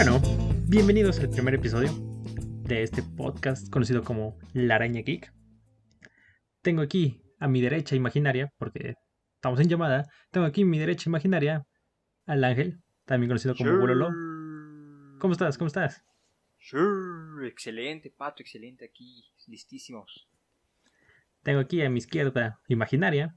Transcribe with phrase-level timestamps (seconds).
[0.00, 0.22] Bueno,
[0.68, 1.90] bienvenidos al primer episodio
[2.62, 5.32] de este podcast conocido como La Araña Geek.
[6.62, 8.94] Tengo aquí a mi derecha imaginaria, porque
[9.34, 11.66] estamos en llamada, tengo aquí a mi derecha imaginaria
[12.26, 15.18] al ángel, también conocido como Bololo.
[15.18, 15.58] ¿Cómo estás?
[15.58, 16.04] ¿Cómo estás?
[16.58, 20.28] Sure, excelente, Pato, excelente aquí, listísimos.
[21.42, 23.34] Tengo aquí a mi izquierda imaginaria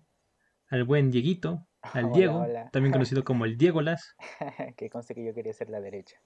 [0.67, 2.69] al buen Dieguito, al Hola, Diego, hola.
[2.69, 4.15] también conocido como el Diegolas.
[4.77, 6.21] que conste que yo quería ser la derecha.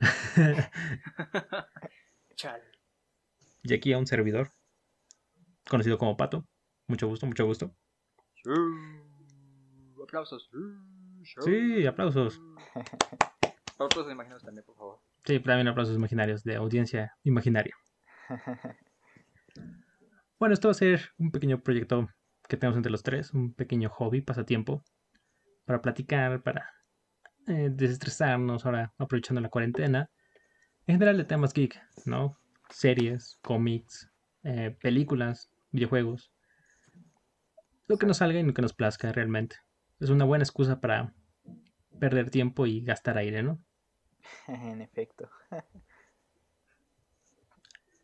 [2.36, 2.62] Chal.
[3.62, 4.52] y aquí a un servidor,
[5.68, 6.46] conocido como Pato.
[6.88, 7.74] Mucho gusto, mucho gusto.
[10.02, 10.48] Aplausos.
[11.24, 11.44] Sure.
[11.44, 12.40] Sí, aplausos.
[13.74, 15.00] Aplausos imaginados también, por favor.
[15.24, 17.74] Sí, también aplausos imaginarios de audiencia imaginaria.
[20.38, 22.08] Bueno, esto va a ser un pequeño proyecto
[22.46, 24.84] que tenemos entre los tres, un pequeño hobby, pasatiempo,
[25.64, 26.75] para platicar, para
[27.46, 30.10] eh, desestresarnos ahora aprovechando la cuarentena.
[30.86, 32.36] En general de temas geek, ¿no?
[32.70, 34.10] Series, cómics,
[34.44, 36.32] eh, películas, videojuegos.
[37.88, 39.56] Lo que nos salga y lo que nos plazca realmente.
[40.00, 41.14] Es una buena excusa para
[41.98, 43.58] perder tiempo y gastar aire, ¿no?
[44.48, 45.30] en efecto.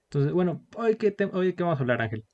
[0.04, 2.24] Entonces, bueno, hoy qué, te- hoy qué vamos a hablar, Ángel.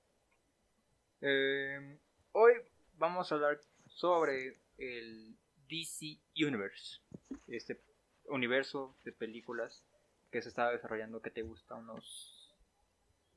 [1.20, 1.98] Eh,
[2.33, 2.53] hoy
[2.95, 5.37] vamos a hablar sobre el
[5.69, 7.01] DC Universe.
[7.47, 7.81] Este
[8.27, 9.85] universo de películas
[10.31, 12.55] que se estaba desarrollando, que te gusta, unos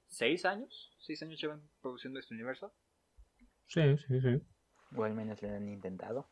[0.08, 0.92] 6 años.
[1.00, 2.74] 6 años llevan produciendo este universo.
[3.68, 4.42] Sí, sí, sí.
[4.96, 6.30] O al menos lo han intentado.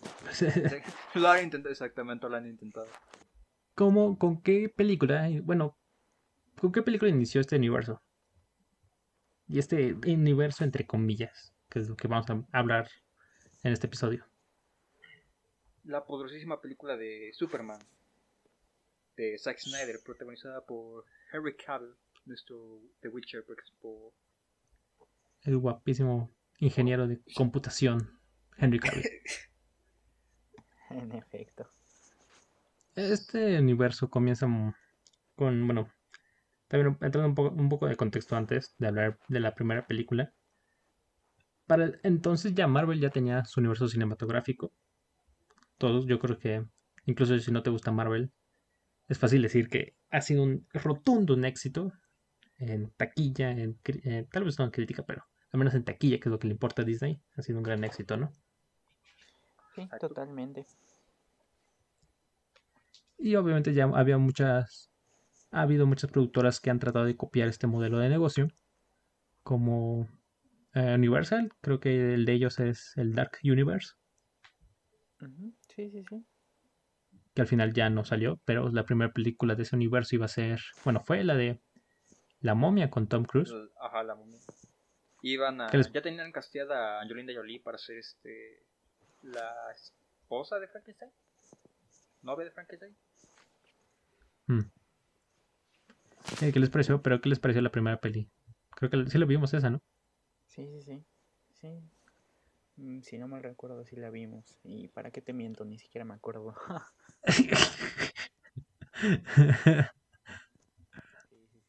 [1.14, 2.86] lo han intentado, exactamente, lo han intentado.
[3.74, 5.28] ¿Cómo, con qué película?
[5.42, 5.76] Bueno,
[6.60, 8.00] ¿con qué película inició este universo?
[9.48, 12.88] Y este universo entre comillas, que es lo que vamos a hablar
[13.62, 14.24] en este episodio.
[15.84, 17.80] La poderosísima película de Superman
[19.16, 21.94] de Zack Snyder, protagonizada por Henry Cavill,
[22.26, 24.12] nuestro The Witcher, por ejemplo.
[25.42, 28.18] El guapísimo ingeniero de computación,
[28.56, 29.04] Henry Cavill.
[30.90, 31.66] En efecto.
[32.94, 34.46] Este universo comienza
[35.34, 35.90] con, bueno,
[36.68, 40.32] también entrando un poco, un poco de contexto antes de hablar de la primera película.
[41.66, 44.72] Para el- entonces ya Marvel ya tenía su universo cinematográfico.
[45.78, 46.64] Todos, yo creo que,
[47.06, 48.32] incluso si no te gusta Marvel,
[49.08, 51.92] es fácil decir que ha sido un rotundo un éxito
[52.58, 56.28] en taquilla, en, eh, tal vez no en crítica, pero al menos en taquilla, que
[56.28, 58.32] es lo que le importa a Disney, ha sido un gran éxito, ¿no?
[59.74, 60.66] Sí, totalmente.
[63.18, 64.90] Y obviamente ya había muchas,
[65.50, 68.48] ha habido muchas productoras que han tratado de copiar este modelo de negocio,
[69.42, 70.08] como
[70.74, 73.94] eh, Universal, creo que el de ellos es el Dark Universe,
[75.20, 76.24] Ujú, Sí, sí, sí.
[77.34, 80.28] que al final ya no salió, pero la primera película de ese universo iba a
[80.28, 81.60] ser, bueno, fue la de
[82.40, 83.52] La momia con Tom Cruise.
[83.80, 84.38] Ajá, la momia.
[85.22, 88.62] Iban a, ¿Qué les- ya tenían casteada a Angelina Jolie para ser este
[89.22, 91.10] la esposa de Frankenstein,
[92.22, 92.94] novia de Frankenstein.
[94.46, 94.60] Mm.
[96.42, 97.00] Eh, ¿Qué les pareció?
[97.02, 98.28] Pero ¿qué les pareció la primera peli?
[98.76, 99.80] Creo que sí la vimos esa, ¿no?
[100.46, 101.04] Sí, sí, sí.
[101.54, 101.68] Sí.
[102.76, 104.44] Mm, Si no mal recuerdo, sí la vimos.
[104.64, 106.54] Y para qué te miento, ni siquiera me acuerdo.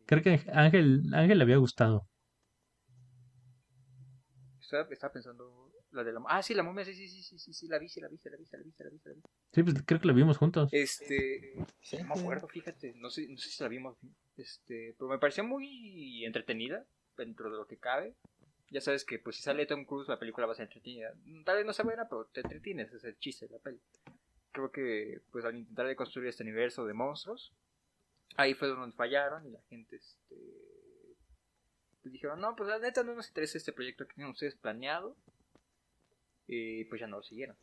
[0.07, 2.07] Creo que Ángel, Ángel le había gustado.
[4.61, 7.53] Estaba, estaba pensando la de la Ah, sí, la momia, sí, sí, sí, sí, sí,
[7.53, 8.99] sí, la vi, sí, la vi, sí, la vi, sí, la vi, sí, la vi,
[8.99, 9.22] sí, la vi.
[9.53, 10.69] Sí, pues creo que la vimos juntos.
[10.72, 13.95] Este, Sí, no me acuerdo, fíjate, no sé, no sé si la vimos,
[14.37, 16.83] este, pero me parecía muy entretenida
[17.16, 18.16] dentro de lo que cabe.
[18.69, 21.13] Ya sabes que pues si sale Tom Cruise la película va a ser entretenida.
[21.45, 23.79] Tal vez no sea buena, pero te entretienes, es el chiste de la peli.
[24.51, 27.53] Creo que pues al intentar de construir este universo de monstruos,
[28.37, 30.35] ahí fue donde fallaron y la gente este
[32.01, 35.16] pues, dijeron, "No, pues la neta no nos interesa este proyecto que tienen ustedes planeado."
[36.47, 37.57] Y pues ya no lo siguieron.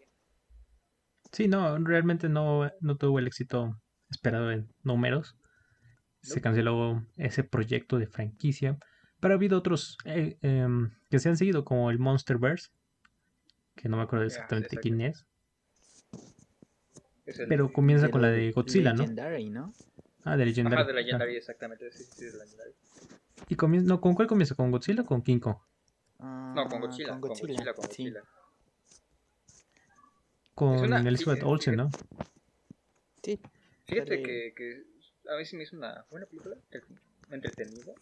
[1.33, 3.81] Sí, no, realmente no, no tuvo el éxito
[4.11, 5.37] esperado en números.
[6.21, 8.79] Se canceló ese proyecto de franquicia.
[9.23, 12.71] Pero ha habido otros eh, em, que se han seguido, como el Monsterverse,
[13.77, 15.25] que no me acuerdo exactamente quién es.
[17.25, 19.03] Es el- Pero comienza con la de Godzilla, ¿no?
[19.03, 19.73] Legendary, ¿no?
[20.25, 20.75] Ah, de Legendary.
[20.75, 20.97] Ajá, de ah.
[21.03, 22.73] Legendary, exactamente, sí, sí, de Legendary.
[23.49, 24.57] ¿Y comienza, no, con cuál comienza?
[24.57, 25.57] ¿Con Godzilla o con King Kong?
[26.19, 28.03] No, con Ah, Godzilla, Con con Godzilla, Godzilla, con sí.
[28.03, 28.23] Godzilla.
[30.57, 31.77] Con una- Elizabeth sí, Olsen.
[31.77, 31.91] ¿no?
[33.23, 33.39] Sí,
[33.87, 34.83] Fíjate que, que
[35.33, 36.57] a mí sí me hizo una buena película,
[37.31, 37.93] entretenida.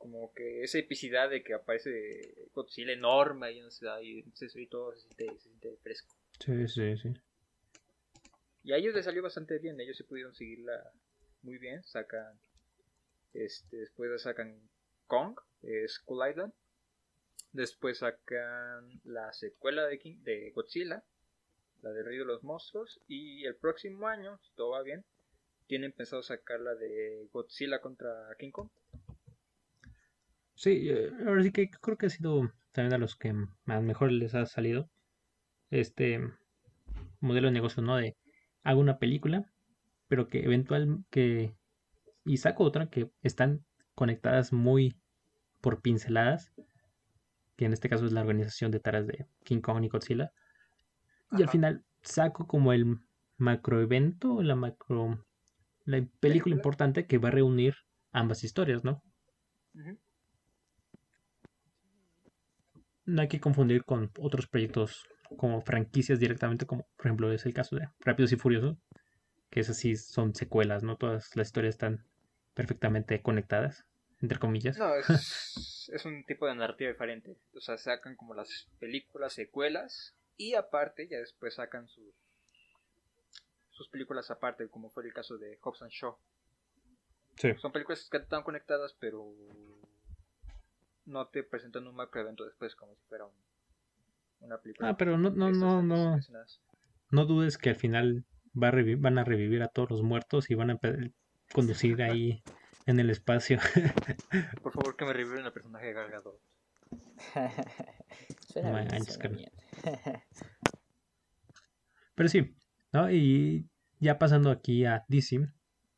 [0.00, 4.56] Como que esa epicidad de que aparece Godzilla enorme ahí en la ciudad y entonces
[4.56, 6.16] y todo se siente, se siente fresco.
[6.42, 7.12] Sí, sí, sí.
[8.62, 10.90] Y a ellos les salió bastante bien, ellos se pudieron seguirla
[11.42, 12.40] muy bien, sacan,
[13.34, 14.58] este, después sacan
[15.06, 15.38] Kong,
[15.86, 16.54] Skull Island,
[17.52, 21.04] después sacan la secuela de, King, de Godzilla,
[21.82, 25.04] la de Rey de los Monstruos, y el próximo año, si todo va bien,
[25.66, 28.70] tienen pensado sacar la de Godzilla contra King Kong.
[30.60, 33.32] Sí, eh, ahora sí que creo que ha sido también a los que
[33.64, 34.90] más mejor les ha salido
[35.70, 36.20] este
[37.18, 37.96] modelo de negocio, ¿no?
[37.96, 38.14] De
[38.62, 39.50] hago una película,
[40.06, 41.54] pero que eventual que
[42.26, 43.64] y saco otra que están
[43.94, 44.94] conectadas muy
[45.62, 46.52] por pinceladas,
[47.56, 50.30] que en este caso es la organización de taras de King Kong y Godzilla.
[51.38, 52.98] Y al final saco como el
[53.38, 55.24] macroevento, la macro
[55.86, 57.76] la película importante que va a reunir
[58.12, 59.02] ambas historias, ¿no?
[63.04, 67.54] No hay que confundir con otros proyectos como franquicias directamente, como por ejemplo es el
[67.54, 68.76] caso de Rápidos y Furiosos,
[69.50, 70.96] que esas sí son secuelas, ¿no?
[70.96, 72.06] Todas las historias están
[72.54, 73.86] perfectamente conectadas,
[74.20, 74.78] entre comillas.
[74.78, 77.36] No, es, un tipo de narrativa diferente.
[77.54, 82.14] O sea, sacan como las películas, secuelas, y aparte ya después sacan sus,
[83.70, 86.16] sus películas aparte, como fue el caso de Hobbs and Shaw.
[87.36, 87.54] Sí.
[87.60, 89.34] Son películas que están conectadas, pero
[91.06, 93.26] no te presentan un macro evento después como si fuera
[94.40, 94.90] una película.
[94.90, 96.18] Ah, pero no, no, no, no.
[97.10, 98.24] No dudes que al final
[98.54, 100.78] va a van a revivir a todos los muertos y van a
[101.52, 102.42] conducir ahí
[102.86, 103.58] en el espacio.
[104.62, 106.40] Por favor, que me reviven el personaje de Gargado.
[112.14, 112.54] Pero sí,
[112.92, 113.10] ¿no?
[113.10, 113.68] Y
[113.98, 115.48] ya pasando aquí a DC.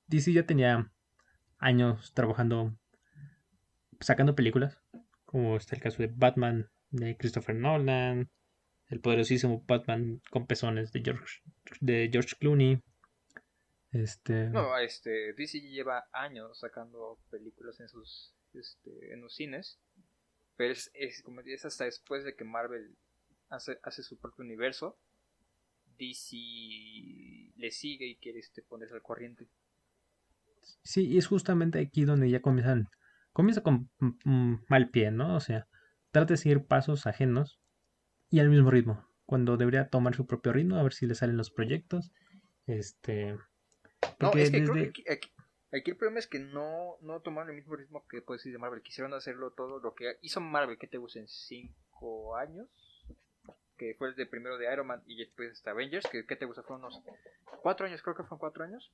[0.07, 0.93] DC ya tenía
[1.59, 2.77] años trabajando,
[4.01, 4.82] sacando películas,
[5.33, 8.31] como está el caso de Batman de Christopher Nolan,
[8.89, 11.41] el poderosísimo Batman con pezones de George,
[11.81, 12.81] de George Clooney.
[13.91, 14.51] Este...
[14.51, 19.81] No, este, DC lleva años sacando películas en sus este, en los cines,
[20.57, 22.95] pero es, como es hasta después de que Marvel
[23.49, 24.99] hace, hace su propio universo,
[25.99, 26.37] DC
[27.57, 29.49] le sigue y quiere este, ponerse al corriente.
[30.83, 32.89] Sí, y es justamente aquí donde ya comienzan,
[33.33, 33.91] comienza con
[34.69, 35.37] mal pie, ¿no?
[35.37, 35.67] O sea,
[36.11, 37.61] trata de seguir pasos ajenos
[38.31, 41.37] y al mismo ritmo, cuando debería tomar su propio ritmo, a ver si le salen
[41.37, 42.13] los proyectos.
[42.67, 43.37] Este.
[44.21, 45.13] No, es que creo que
[45.73, 48.59] aquí, el problema es que no, no tomaron el mismo ritmo que puedes decir de
[48.59, 48.83] Marvel.
[48.83, 52.69] Quisieron hacerlo todo lo que hizo Marvel, que te gusta en 5 años.
[53.77, 56.07] Que fue el de primero de Iron Man y después hasta Avengers.
[56.11, 57.03] Que, te gusta, fueron unos
[57.63, 58.93] 4 años, creo que fueron 4 años.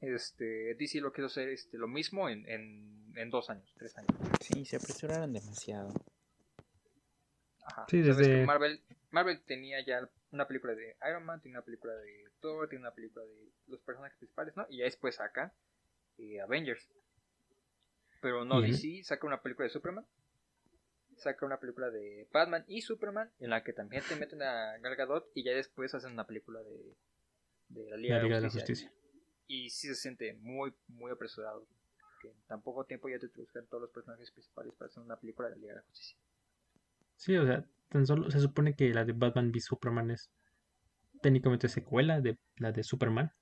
[0.00, 4.10] Este, DC lo quiso hacer este, lo mismo en, en, en dos años, tres años.
[4.40, 5.92] Sí, se apresuraron demasiado.
[7.88, 8.46] Sí, desde...
[8.46, 8.80] Marvel,
[9.10, 12.94] Marvel tenía ya una película de Iron Man, tiene una película de Thor, tiene una
[12.94, 14.66] película de los personajes principales, ¿no?
[14.70, 15.52] Y ya después saca
[16.18, 16.88] eh, Avengers.
[18.20, 20.06] Pero no, DC saca una película de Superman,
[21.16, 24.96] saca una película de Batman y Superman, en la que también te meten a Gal
[24.96, 26.96] Gadot y ya después hacen una película de,
[27.68, 28.92] de la Liga, de, la Justicia.
[29.48, 31.66] Y sí se siente muy, muy apresurado.
[32.20, 35.16] Que en tan poco tiempo ya te buscan todos los personajes principales para hacer una
[35.16, 36.18] película de la Liga de la Justicia.
[37.16, 40.30] Sí, o sea, tan solo se supone que la de Batman v Superman es
[41.20, 43.32] técnicamente secuela de la de Superman.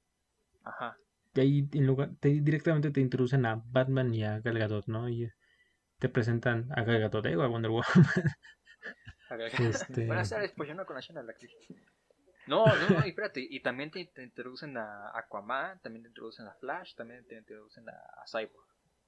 [0.63, 0.97] Ajá.
[1.35, 5.09] Y ahí en lugar, directamente te introducen a Batman y a Gal Gadot, ¿no?
[5.09, 5.31] Y
[5.99, 7.85] te presentan a Gal Gadot eh, o a Wonder Woman.
[9.59, 10.07] este...
[10.07, 11.53] Buenas tardes, pues yo no conocía a la actriz.
[12.47, 16.55] No, no, no, y espérate, y también te, introducen a Aquaman, también te introducen a
[16.55, 18.67] Flash, también te introducen a, Cyborg.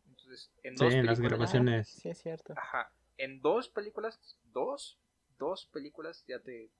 [0.08, 1.88] Entonces, en dos sí, en las grabaciones.
[1.88, 2.54] Sí, es cierto.
[2.56, 4.18] Ajá, en dos películas,
[4.52, 4.98] dos,
[5.38, 6.70] dos películas ya te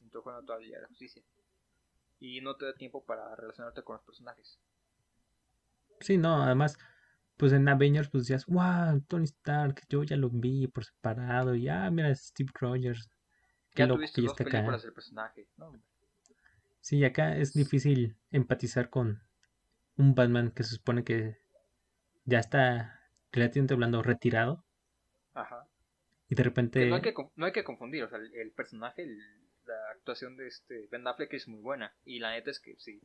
[0.00, 1.22] introdujeron a toda la justicia.
[2.18, 4.58] Y no te da tiempo para relacionarte con los personajes.
[6.00, 6.76] Sí, no, además,
[7.36, 11.68] pues en Avengers pues decías, wow, Tony Stark, yo ya lo vi por separado, y
[11.68, 13.08] ah, mira, Steve Rogers.
[13.74, 15.72] ya tuviste dos películas del personaje, ¿no?
[16.80, 19.22] Sí, acá es difícil empatizar con
[19.96, 21.38] un Batman que se supone que
[22.24, 23.00] ya está
[23.32, 24.64] relativamente hablando retirado.
[25.34, 25.68] Ajá.
[26.28, 26.86] Y de repente...
[26.86, 29.06] No hay que, no hay que confundir, o sea, el, personaje,
[29.66, 31.94] la actuación de este Ben Affleck es muy buena.
[32.04, 33.00] Y la neta es que sí.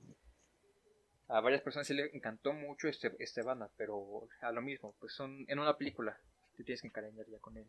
[1.27, 5.13] A varias personas se le encantó mucho este, este banda, pero a lo mismo, pues
[5.13, 6.19] son en una película,
[6.55, 7.65] te tienes que encariñar ya con él.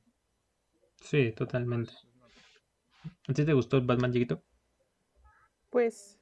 [1.00, 1.92] Sí, totalmente.
[3.28, 4.42] ¿A ti te gustó Batman chiquito?
[5.70, 6.18] Pues,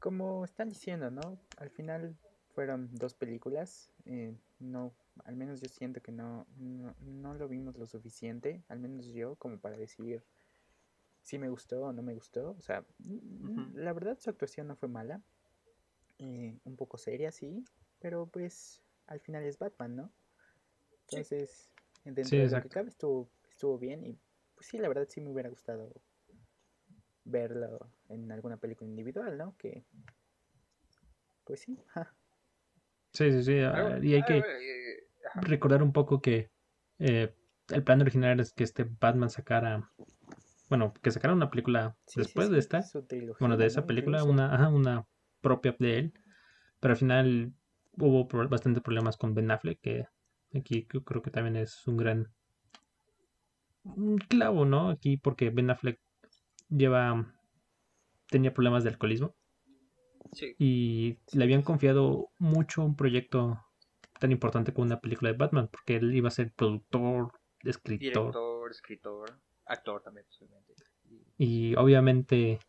[0.00, 1.38] como están diciendo, ¿no?
[1.56, 2.16] Al final
[2.54, 3.90] fueron dos películas.
[4.06, 4.92] Eh, no
[5.24, 9.58] al menos yo siento que no, no, lo vimos lo suficiente, al menos yo, como
[9.58, 10.24] para decir
[11.22, 12.56] si me gustó o no me gustó.
[12.58, 12.84] O sea,
[13.74, 15.22] la verdad su actuación no fue mala.
[16.18, 17.64] eh, un poco seria, sí,
[18.00, 20.12] pero pues al final es Batman, ¿no?
[21.06, 21.70] Entonces,
[22.04, 24.18] dentro Sí, de lo que cabe estuvo, estuvo bien y
[24.54, 25.92] pues sí, la verdad sí me hubiera gustado
[27.24, 29.56] verlo en alguna película individual, ¿no?
[29.56, 29.84] Que
[31.44, 32.14] pues sí, ja,
[33.12, 33.58] Sí, sí, sí.
[33.60, 35.04] ah, y hay que algo, eh,
[35.42, 36.50] recordar un poco que
[36.98, 37.34] eh,
[37.68, 39.90] el plan original es que este Batman sacara,
[40.68, 43.66] bueno, que sacara una película sí, después sí, de esta, trilogía, bueno, de ¿no?
[43.66, 45.04] esa película, una, ajá, una
[45.40, 46.12] propia de él,
[46.80, 47.52] pero al final
[47.98, 50.06] hubo pro- bastantes problemas con Ben Affleck, que
[50.54, 52.28] aquí yo creo que también es un gran
[53.84, 54.90] un clavo, ¿no?
[54.90, 56.00] Aquí porque Ben Affleck
[56.76, 57.34] lleva
[58.28, 59.34] tenía problemas de alcoholismo
[60.32, 60.54] Sí.
[60.58, 63.62] y le habían confiado mucho un proyecto
[64.18, 67.32] tan importante como una película de Batman, porque él iba a ser productor,
[67.64, 69.30] escritor, Director, escritor,
[69.66, 70.74] actor también, posiblemente.
[71.36, 72.60] y obviamente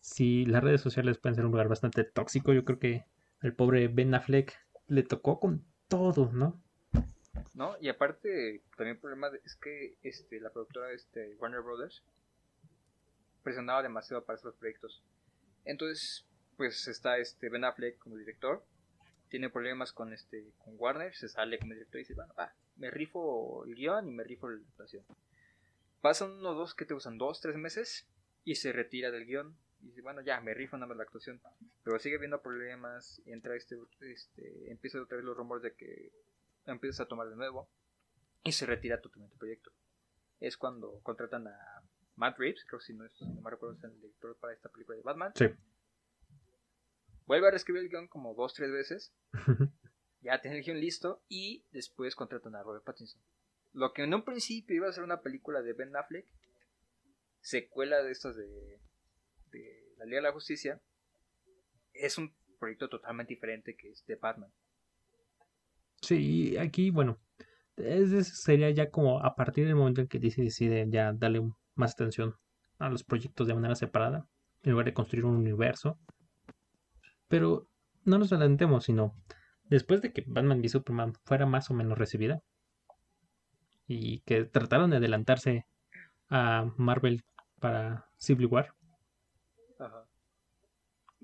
[0.00, 3.06] si las redes sociales pueden ser un lugar bastante tóxico, yo creo que
[3.40, 4.52] al pobre Ben Affleck
[4.88, 6.60] le tocó con todo, ¿no?
[7.54, 7.76] ¿No?
[7.80, 12.04] Y aparte, también el problema es que este, la productora este, Warner Brothers
[13.46, 15.04] presionaba demasiado para hacer los proyectos.
[15.64, 16.26] Entonces,
[16.56, 18.66] pues está este Ben Affleck como director,
[19.28, 22.90] tiene problemas con este con Warner, se sale como director y dice, bueno, va, me
[22.90, 25.04] rifo el guion y me rifo la actuación.
[26.00, 27.18] Pasan unos dos, que te usan?
[27.18, 28.08] Dos, tres meses
[28.42, 29.56] y se retira del guion.
[29.80, 31.40] Y dice, bueno, ya, me rifo nada más la actuación.
[31.84, 36.10] Pero sigue habiendo problemas, entra este, este, empieza otra vez los rumores de que
[36.64, 37.68] empiezas a tomar de nuevo
[38.42, 39.70] y se retira totalmente el proyecto.
[40.40, 41.75] Es cuando contratan a
[42.16, 44.68] Matt Reeves, creo que si no, es, no me recuerdo, es el director para esta
[44.68, 45.32] película de Batman.
[45.36, 45.46] Sí.
[47.26, 49.12] Vuelve a reescribir el guion como dos, tres veces.
[50.22, 53.20] Ya tiene el guion listo y después contratan a Robert Pattinson.
[53.74, 56.26] Lo que en un principio iba a ser una película de Ben Affleck,
[57.40, 58.80] secuela de estas de,
[59.52, 60.80] de la Liga de la Justicia,
[61.92, 64.50] es un proyecto totalmente diferente que es de Batman.
[66.02, 66.16] Sí,
[66.54, 67.20] y aquí, bueno,
[67.76, 71.56] es- sería ya como a partir del momento en que DC decide ya darle un-
[71.76, 72.34] más atención
[72.78, 74.26] a los proyectos de manera separada,
[74.62, 75.98] en lugar de construir un universo.
[77.28, 77.68] Pero
[78.04, 79.14] no nos adelantemos, sino
[79.64, 82.42] después de que Batman v Superman fuera más o menos recibida
[83.86, 85.66] y que trataron de adelantarse
[86.28, 87.24] a Marvel
[87.60, 88.72] para Civil War,
[89.78, 90.06] Ajá,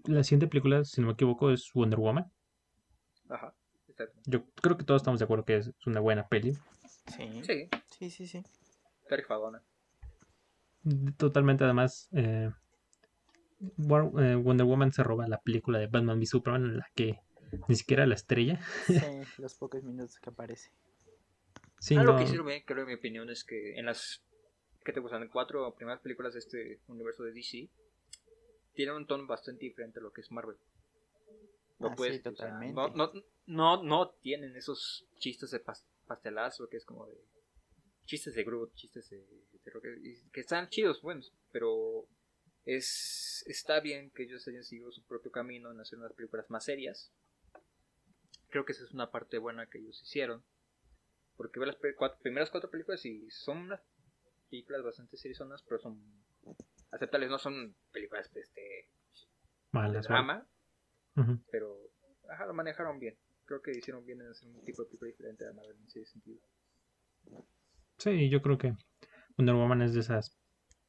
[0.05, 2.31] la siguiente película, si no me equivoco, es Wonder Woman.
[3.29, 3.55] ajá,
[3.89, 4.21] exacto.
[4.27, 6.55] Yo creo que todos estamos de acuerdo que es una buena peli.
[7.07, 8.45] Sí, Sí, sí, sí, sí.
[11.17, 12.51] Totalmente, además, eh,
[13.79, 17.21] War- eh, Wonder Woman se roba la película de Batman v Superman en la que
[17.69, 18.61] ni siquiera la estrella.
[18.87, 18.95] Sí,
[19.39, 20.71] los pocos minutos que aparece.
[21.79, 24.23] Sí, Algo no, que bien, creo en mi opinión, es que en las
[24.85, 27.69] que te gustan cuatro primeras películas de este universo de DC,
[28.75, 30.57] tienen un tono bastante diferente a lo que es Marvel.
[31.79, 32.75] Lo Ah, puedes- sí, o sea, totalmente.
[32.75, 33.12] no, no,
[33.47, 37.15] no, no tienen esos chistes de pas- pastelazo que es como de
[38.12, 39.16] chistes de Groot, chistes de,
[39.64, 42.07] de Rocket, y que están chidos, buenos, pero
[42.66, 46.62] es está bien que ellos hayan seguido su propio camino en hacer unas películas más
[46.66, 47.11] serias.
[48.50, 50.45] Creo que esa es una parte buena que ellos hicieron.
[51.38, 53.81] Porque ve las cuatro- primeras cuatro películas y son unas
[54.50, 55.99] películas bastante seriosonas, pero son
[56.90, 58.90] aceptables, no son películas este, de
[59.71, 60.47] malas, drama,
[61.16, 61.38] Ujú.
[61.50, 61.81] pero
[62.28, 63.16] ajá, lo manejaron bien.
[63.47, 66.04] Creo que hicieron bien en hacer un tipo de película diferente a Marvel en ese
[66.04, 66.42] sentido.
[68.03, 68.75] Sí, yo creo que
[69.37, 70.33] Wonder Woman es de esas.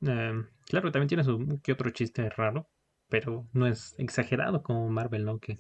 [0.01, 0.33] eh,
[0.67, 2.67] claro, también tiene su que otro chiste raro,
[3.09, 5.39] pero no es exagerado como Marvel, ¿no?
[5.39, 5.57] Que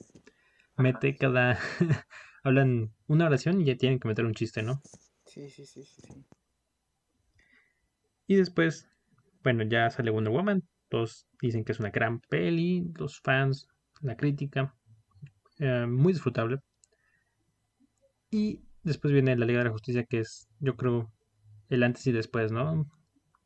[0.77, 1.59] mete cada.
[2.43, 4.81] Hablan una oración y ya tienen que meter un chiste, ¿no?
[5.25, 6.25] Sí, sí, sí, sí, sí.
[8.27, 8.89] Y después,
[9.43, 10.63] bueno, ya sale Wonder Woman.
[10.89, 12.91] Todos dicen que es una gran peli.
[12.97, 13.67] Los fans,
[14.01, 14.75] la crítica.
[15.59, 16.59] eh, muy disfrutable.
[18.31, 21.09] Y después viene la Liga de la Justicia, que es, yo creo,
[21.73, 22.87] el antes y después, ¿no?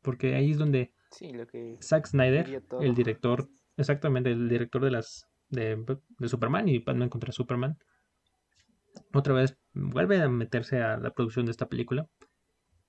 [0.02, 4.90] Porque ahí es donde Sí, lo que Zack Snyder, el director, exactamente, el director de
[4.90, 5.82] las de,
[6.18, 7.78] de Superman y Batman contra Superman,
[9.14, 12.06] otra vez vuelve a meterse a la producción de esta película.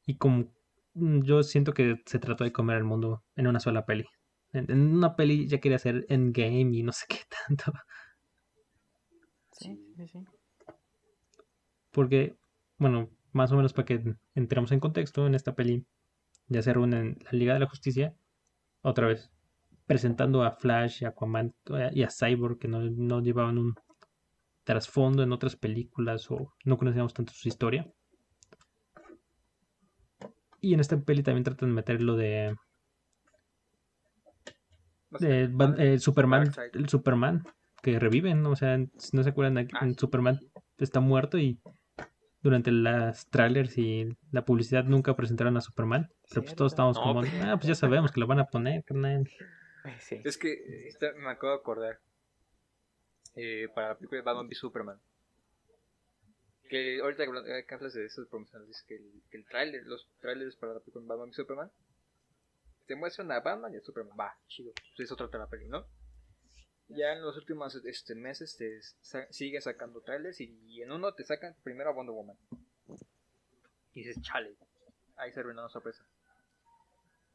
[0.06, 0.52] Y como
[0.94, 4.06] mm, yo siento que se trató de comer al mundo en una sola peli.
[4.52, 7.72] En, en una peli ya quería hacer Endgame y no sé qué tanto.
[9.52, 10.20] Sí, sí, sí.
[11.92, 12.36] Porque,
[12.78, 15.86] bueno, más o menos para que entremos en contexto, en esta peli
[16.48, 18.14] ya se reúnen la Liga de la Justicia,
[18.82, 19.32] otra vez,
[19.88, 23.76] presentando a Flash, a Aquaman eh, y a Cyborg, que no, no llevaban un
[24.66, 27.90] trasfondo en otras películas o no conocíamos tanto su historia.
[30.60, 32.58] Y en esta peli también tratan de meter lo de,
[35.12, 37.46] No eh, Superman, el Superman,
[37.82, 39.88] que reviven, o sea, si no se acuerdan, Ah.
[39.98, 40.38] Superman
[40.78, 41.58] está muerto y
[42.42, 46.12] durante las trailers y la publicidad nunca presentaron a Superman.
[46.30, 48.46] Pero pues todos estábamos No, como, pero- ah, pues ya sabemos que lo van a
[48.46, 49.30] poner, carnal.
[50.00, 50.22] Sí.
[50.24, 52.00] Es que eh, esta- me acabo de acordar.
[53.36, 55.00] eh, para la película de Batman v Superman.
[56.70, 60.08] Que ahorita que que hablas de esos promocionales, dice que el, que el trailer, los
[60.20, 61.72] trailers para la película de Batman v Superman,
[62.86, 64.18] te muestran a Batman y a Superman.
[64.20, 64.72] Va, chido.
[64.96, 65.88] Pues eso trata la película, ¿no?
[66.90, 71.24] Ya en los últimos este, meses te sa- siguen sacando trailers y, en uno te
[71.24, 72.38] sacan primero a Wonder Woman.
[73.94, 74.56] Y dices, chale,
[75.16, 76.04] ahí se arruinó una sorpresa.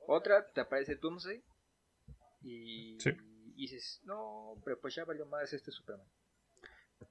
[0.07, 1.43] Otra te aparece Doomsday
[2.43, 3.11] y, Sí.
[3.57, 6.07] y dices, no, pero pues ya valió más este Superman.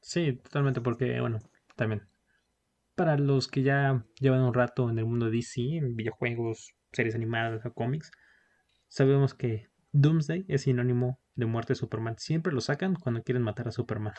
[0.01, 1.39] Sí, totalmente, porque, bueno,
[1.75, 2.07] también.
[2.95, 7.15] Para los que ya llevan un rato en el mundo de DC, en videojuegos, series
[7.15, 8.11] animadas o cómics,
[8.87, 12.17] sabemos que Doomsday es sinónimo de muerte de Superman.
[12.17, 14.13] Siempre lo sacan cuando quieren matar a Superman.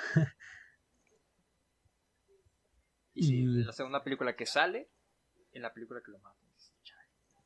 [3.16, 4.90] Y la segunda película que sale,
[5.52, 6.44] en la película que lo matan.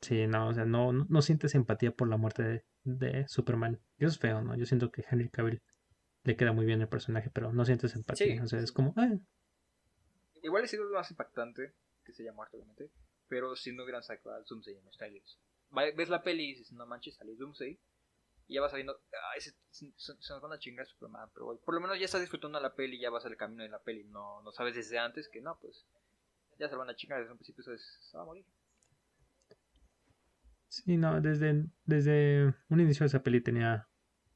[0.01, 3.81] Sí, no, o sea, no, no, no sientes empatía por la muerte de, de Superman.
[3.99, 4.57] Eso es feo, ¿no?
[4.57, 5.61] Yo siento que Henry Cavill
[6.23, 8.27] le queda muy bien el personaje, pero no sientes empatía.
[8.27, 9.11] Sí, o sea, es como, ah,
[10.43, 12.91] Igual ha sido más impactante que se haya muerto, obviamente.
[13.29, 15.39] Pero si no hubieran sacado al Doomsday en los trailers.
[15.97, 17.79] Ves la peli y dices, no manches, sale Doomsday.
[18.49, 18.99] Y ya vas sabiendo,
[19.35, 21.29] "Ay, se, se- se nos van a chingar Superman.
[21.35, 23.69] Pero por lo menos ya estás disfrutando la peli y ya vas al camino de
[23.69, 24.05] la peli.
[24.05, 25.87] No, no sabes desde antes que no, pues
[26.59, 27.21] ya se lo van a chingar.
[27.21, 28.47] Desde un principio sabes, se va a morir.
[30.69, 33.89] Sí, no, desde, desde un inicio de esa peli tenía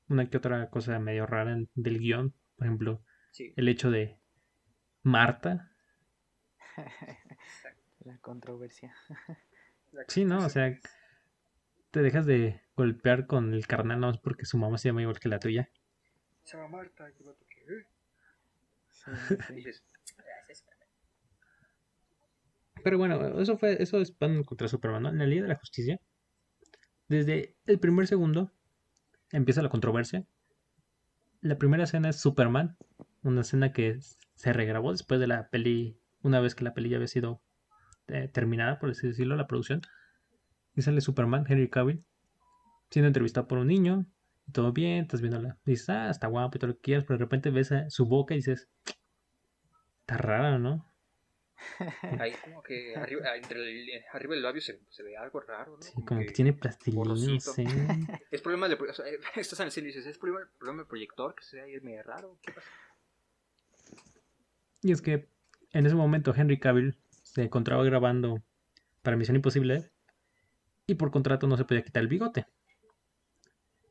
[0.08, 2.34] una que otra cosa medio rara en- del guion.
[2.56, 3.52] Por ejemplo, Sí.
[3.56, 4.20] el hecho de
[5.02, 5.72] Marta.
[8.00, 8.94] La controversia.
[10.08, 10.44] Sí, ¿no?
[10.44, 10.76] O sea,
[11.92, 15.28] te dejas de golpear con el carnal no porque su mamá se llama igual que
[15.28, 15.70] la tuya.
[16.42, 17.08] Se llama Marta.
[22.82, 25.10] Pero bueno, eso fue, eso es Batman contra Superman, ¿no?
[25.10, 26.00] En la Liga de la Justicia,
[27.08, 28.50] desde el primer segundo
[29.30, 30.26] empieza la controversia.
[31.40, 32.76] La primera escena es Superman,
[33.22, 33.98] una escena que
[34.34, 37.42] se regrabó después de la peli, una vez que la peli ya había sido
[38.08, 39.82] eh, terminada, por así decirlo, la producción.
[40.74, 42.04] Y sale Superman, Henry Cavill,
[42.90, 44.06] siendo entrevistado por un niño,
[44.46, 45.58] y todo bien, estás viéndola.
[45.64, 48.06] Dices, ah, está guapo y todo lo que quieras, pero de repente ves a su
[48.06, 48.68] boca y dices,
[50.00, 50.86] está rara, ¿no?
[52.18, 55.82] Ahí como que arriba, entre el- arriba del labio se, se ve algo raro, ¿no?
[55.82, 57.04] Sí, como que tiene plastilina.
[58.30, 58.78] Es problema del.
[58.82, 59.04] O sea,
[59.36, 61.34] estás en el cine y dices, ¿es problema, problema del proyector?
[61.36, 62.38] Que se ve ahí medio raro.
[62.42, 62.68] ¿Qué pasa?
[64.82, 65.28] Y es que
[65.70, 68.42] en ese momento Henry Cavill se encontraba grabando
[69.02, 69.92] para Misión Imposible
[70.86, 72.46] y por contrato no se podía quitar el bigote.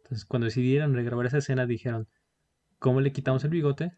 [0.04, 2.10] Entonces cuando decidieron regrabar esa escena dijeron,
[2.80, 3.98] ¿cómo le quitamos el bigote?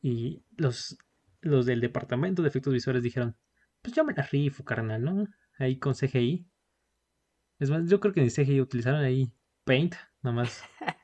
[0.00, 0.96] Y los,
[1.40, 3.36] los del departamento de efectos visuales dijeron,
[3.80, 5.26] pues yo me la rifo, carnal, ¿no?
[5.58, 6.48] Ahí con CGI.
[7.58, 9.32] Es más, yo creo que ni CGI utilizaron ahí
[9.64, 10.62] Paint, nada más.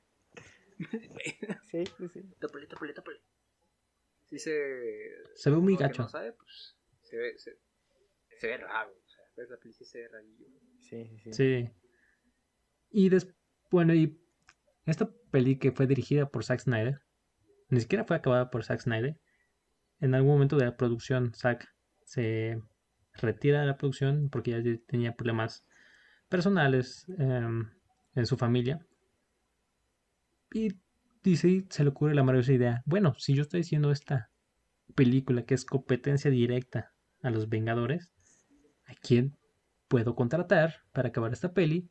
[1.70, 2.22] Sí, sí, sí.
[2.38, 3.20] Tápale, tápale, tápale.
[4.26, 4.54] Sí se.
[5.34, 6.02] Se ve muy gacho.
[6.02, 6.76] no sabe, pues.
[7.02, 7.58] Se ve, se,
[8.38, 8.92] se ve raro.
[8.92, 10.46] O sea, ves la sí se ve rarillo.
[10.80, 11.70] Sí, sí, sí.
[12.90, 13.36] Y después,
[13.70, 14.18] bueno, y
[14.86, 17.02] esta peli que fue dirigida por Zack Snyder,
[17.68, 19.20] ni siquiera fue acabada por Zack Snyder.
[20.00, 21.68] En algún momento de la producción, Zack
[22.04, 22.60] se
[23.14, 25.66] retira de la producción porque ya tenía problemas
[26.28, 27.70] personales em,
[28.14, 28.80] en su familia.
[30.52, 30.74] Y
[31.22, 34.30] dice, se le ocurre la maravillosa idea, bueno, si yo estoy haciendo esta
[34.94, 38.10] película que es competencia directa a los Vengadores,
[38.86, 39.37] ¿a quién
[39.88, 41.90] puedo contratar para acabar esta peli?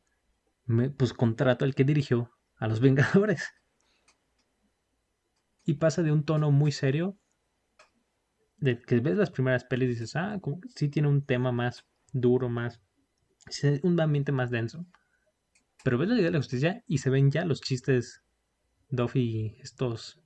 [0.64, 3.48] Me, pues contrato al que dirigió a los Vengadores.
[5.64, 7.18] Y pasa de un tono muy serio,
[8.56, 11.86] de que ves las primeras pelis y dices, ah, como sí tiene un tema más
[12.12, 12.80] duro, más,
[13.82, 14.86] un ambiente más denso.
[15.84, 18.22] Pero ves la Liga de la Justicia y se ven ya los chistes
[18.88, 20.20] Duffy, estos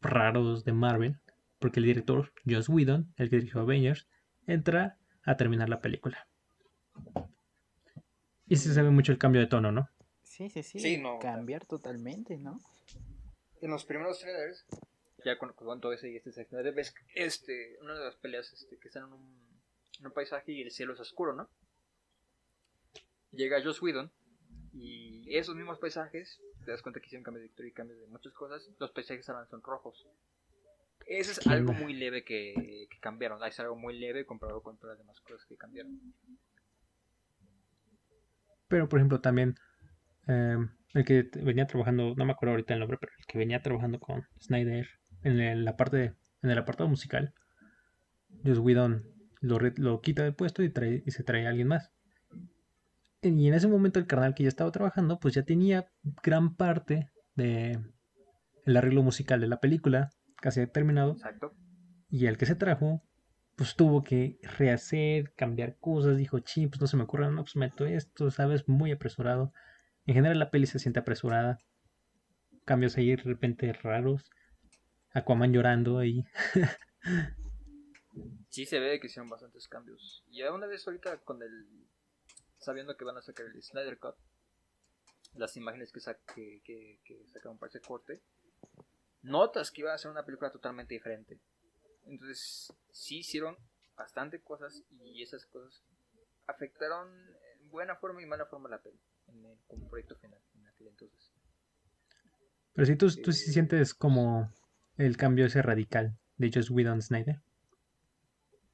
[0.00, 1.20] raros de Marvel,
[1.58, 4.06] porque el director Joss Whedon, el que dirigió Avengers,
[4.46, 6.26] entra a terminar la película.
[8.46, 9.88] Y sí se ve mucho el cambio de tono, ¿no?
[10.22, 10.78] Sí, sí, sí.
[10.78, 12.60] Sí, no, Cambiar totalmente, ¿no?
[13.60, 14.66] En los primeros trailers,
[15.24, 18.78] ya con, con todo ese y este Snyder, ves este, una de las peleas este,
[18.78, 19.62] que están en un,
[20.00, 21.48] en un paisaje y el cielo es oscuro, ¿no?
[23.30, 24.12] Llega Joss Whedon
[24.72, 28.06] y esos mismos paisajes, te das cuenta que hicieron cambios de director y cambios de
[28.08, 30.06] muchas cosas, los paisajes ahora son rojos.
[31.06, 34.78] Eso es ¿Qué algo muy leve que, que cambiaron, es algo muy leve comparado con
[34.78, 36.00] todas las demás cosas que cambiaron.
[38.68, 39.56] Pero, por ejemplo, también
[40.26, 40.56] eh,
[40.94, 44.00] el que venía trabajando, no me acuerdo ahorita el nombre, pero el que venía trabajando
[44.00, 44.88] con Snyder
[45.22, 47.34] en la parte en el apartado musical,
[48.44, 49.04] Joss Whedon
[49.40, 51.90] lo, lo quita del puesto y, trae, y se trae a alguien más.
[53.22, 55.88] Y en ese momento el carnal que ya estaba trabajando, pues ya tenía
[56.22, 57.78] gran parte de
[58.66, 60.10] el arreglo musical de la película
[60.44, 61.12] casi terminado.
[61.12, 61.54] Exacto.
[62.10, 63.02] Y el que se trajo,
[63.56, 67.56] pues tuvo que rehacer, cambiar cosas, dijo, ching, pues no se me ocurre, no, pues
[67.56, 68.68] meto esto, ¿sabes?
[68.68, 69.54] Muy apresurado.
[70.04, 71.60] En general la peli se siente apresurada.
[72.66, 74.30] Cambios ahí de repente raros.
[75.14, 76.26] Aquaman llorando ahí.
[78.50, 80.26] sí se ve que hicieron bastantes cambios.
[80.28, 81.88] Y una vez ahorita con el...
[82.58, 84.16] Sabiendo que van a sacar el Snyder Cut.
[85.36, 88.20] Las imágenes que, que, que sacaron para ese corte.
[89.24, 91.40] Notas que iba a ser una película totalmente diferente.
[92.04, 93.56] Entonces, sí hicieron
[93.96, 95.82] bastante cosas y esas cosas
[96.46, 97.10] afectaron
[97.58, 100.88] en buena forma y mala forma la peli en el, como proyecto final en aquel
[100.88, 101.32] entonces.
[102.74, 104.52] Pero si tú, tú sí eh, sientes como
[104.98, 107.40] el cambio ese radical de Joss Whedon Snyder.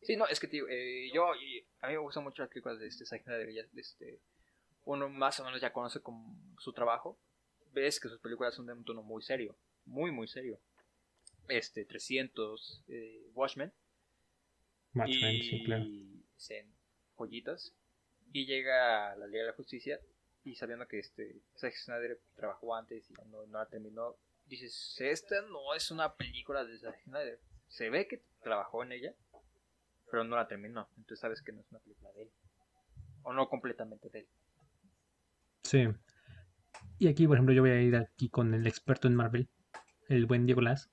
[0.02, 2.88] Sí, no, es que tío, eh, yo, a mí me gustan mucho las películas de
[2.88, 4.20] este Snyder, este,
[4.84, 7.18] uno más o menos ya conoce como su trabajo,
[7.72, 10.60] ves que sus películas son de un tono muy serio, muy, muy serio
[11.50, 13.72] este 300 eh, Watchmen.
[14.94, 15.84] Watchmen, y sí, claro.
[17.16, 17.74] joyitas.
[18.32, 20.00] Y llega a la Liga de la Justicia
[20.44, 24.16] y sabiendo que este Zack Snyder trabajó antes y no, no la terminó,
[24.46, 27.40] dices, esta no es una película de Zack Snyder.
[27.68, 29.14] Se ve que trabajó en ella,
[30.10, 30.88] pero no la terminó.
[30.96, 32.30] Entonces sabes que no es una película de él.
[33.22, 34.28] O no completamente de él.
[35.62, 35.88] Sí.
[36.98, 39.48] Y aquí, por ejemplo, yo voy a ir aquí con el experto en Marvel,
[40.10, 40.90] el buen Diego Las.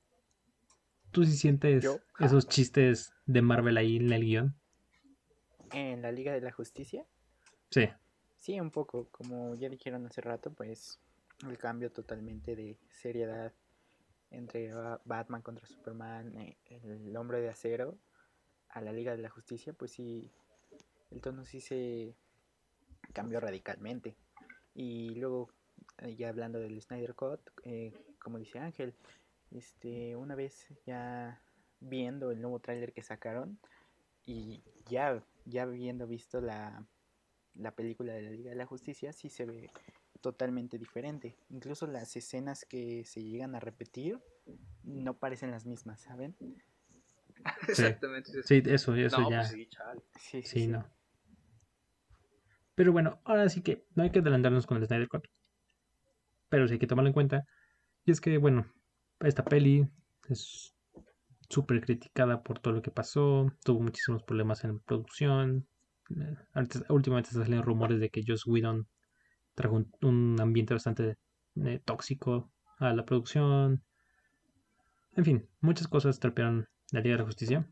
[1.11, 1.85] ¿Tú sí sientes
[2.19, 4.55] esos chistes de Marvel ahí en el guion?
[5.71, 7.05] ¿En la Liga de la Justicia?
[7.71, 7.89] Sí.
[8.37, 9.09] Sí, un poco.
[9.09, 10.99] Como ya dijeron hace rato, pues
[11.47, 13.53] el cambio totalmente de seriedad
[14.29, 14.71] entre
[15.05, 17.97] Batman contra Superman, eh, el hombre de acero,
[18.69, 20.29] a la Liga de la Justicia, pues sí,
[21.09, 22.15] el tono sí se
[23.13, 24.15] cambió radicalmente.
[24.75, 25.49] Y luego,
[25.99, 27.93] eh, ya hablando del Snyder Cut, eh,
[28.27, 28.93] como dice Ángel,
[29.51, 31.41] este, una vez ya
[31.79, 33.57] viendo el nuevo tráiler que sacaron
[34.25, 36.85] y ya, ya habiendo visto la,
[37.55, 39.71] la película de la Liga de la Justicia, sí se ve
[40.19, 41.37] totalmente diferente.
[41.51, 44.19] Incluso las escenas que se llegan a repetir
[44.83, 46.35] no parecen las mismas, ¿saben?
[47.69, 48.43] Exactamente.
[48.43, 49.49] Sí, eso, eso ya.
[50.31, 50.85] Pues sí, no.
[52.75, 55.29] Pero bueno, ahora sí que no hay que adelantarnos con el Snyder Cut.
[56.49, 57.45] Pero sí hay que tomarlo en cuenta.
[58.07, 58.65] Y es que, bueno,
[59.19, 59.85] esta peli
[60.29, 60.73] es
[61.49, 65.67] súper criticada por todo lo que pasó, tuvo muchísimos problemas en producción.
[66.15, 66.37] Eh,
[66.87, 68.87] últimamente salieron rumores de que Joss Whedon
[69.55, 71.17] trajo un, ambiente bastante
[71.57, 73.83] eh, tóxico a la producción.
[75.17, 77.69] En fin, muchas cosas trapearon la Liga de la Justicia.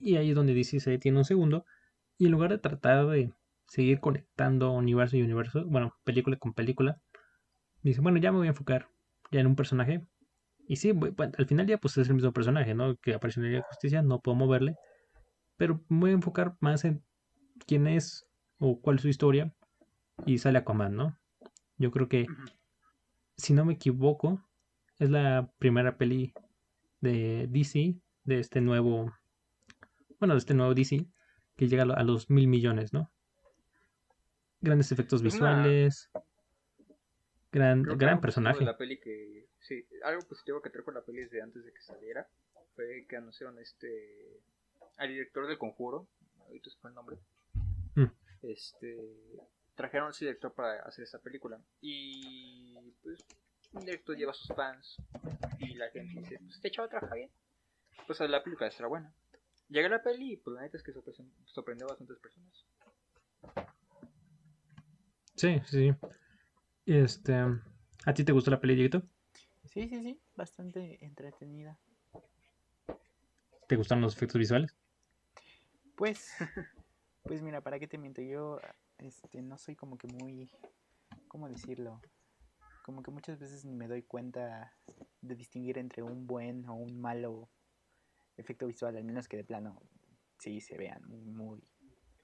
[0.00, 1.64] Y ahí es donde DC se detiene un segundo.
[2.16, 3.32] Y en lugar de tratar de
[3.68, 7.00] seguir conectando universo y universo, bueno, película con película,
[7.88, 8.88] dice, bueno, ya me voy a enfocar
[9.30, 10.06] ya en un personaje.
[10.66, 12.96] Y sí, al final ya pues es el mismo personaje, ¿no?
[12.96, 14.76] Que apareció en la Justicia, no puedo moverle.
[15.56, 17.02] Pero me voy a enfocar más en
[17.66, 18.26] quién es
[18.58, 19.54] o cuál es su historia.
[20.26, 21.18] Y sale Aquaman, ¿no?
[21.78, 22.26] Yo creo que,
[23.36, 24.44] si no me equivoco,
[24.98, 26.34] es la primera peli
[27.00, 29.12] de DC, de este nuevo,
[30.18, 31.06] bueno, de este nuevo DC,
[31.56, 33.10] que llega a los mil millones, ¿no?
[34.60, 36.10] Grandes efectos visuales.
[37.50, 38.64] Gran, gran personaje.
[38.64, 42.28] La peli que, sí, algo positivo que trajo la peli desde antes de que saliera
[42.74, 44.42] fue que anunciaron este
[44.98, 46.08] al director del conjuro,
[46.46, 47.16] ahorita se fue el nombre.
[47.94, 48.06] Mm.
[48.42, 48.98] Este
[49.74, 51.60] trajeron a ese director para hacer esta película.
[51.80, 53.24] Y pues
[53.72, 54.96] un director lleva a sus fans
[55.58, 57.30] y la gente dice, pues este chavo trabaja bien.
[58.06, 59.14] Pues la película será buena.
[59.68, 60.92] Llega la peli y pues la neta es que
[61.44, 62.66] sorprendió a bastantes personas.
[65.36, 65.94] Sí, sí.
[66.88, 69.02] Este, ¿A ti te gustó la peli, Dieguito?
[69.66, 71.78] Sí, sí, sí, bastante entretenida.
[73.66, 74.74] ¿Te gustaron los efectos visuales?
[75.96, 76.32] Pues,
[77.24, 78.22] pues mira, ¿para qué te miento?
[78.22, 78.58] Yo
[78.96, 80.50] este, no soy como que muy,
[81.28, 82.00] ¿cómo decirlo?
[82.82, 84.72] Como que muchas veces ni me doy cuenta
[85.20, 87.50] de distinguir entre un buen o un malo
[88.38, 89.82] efecto visual, al menos que de plano
[90.38, 91.62] sí se vean muy,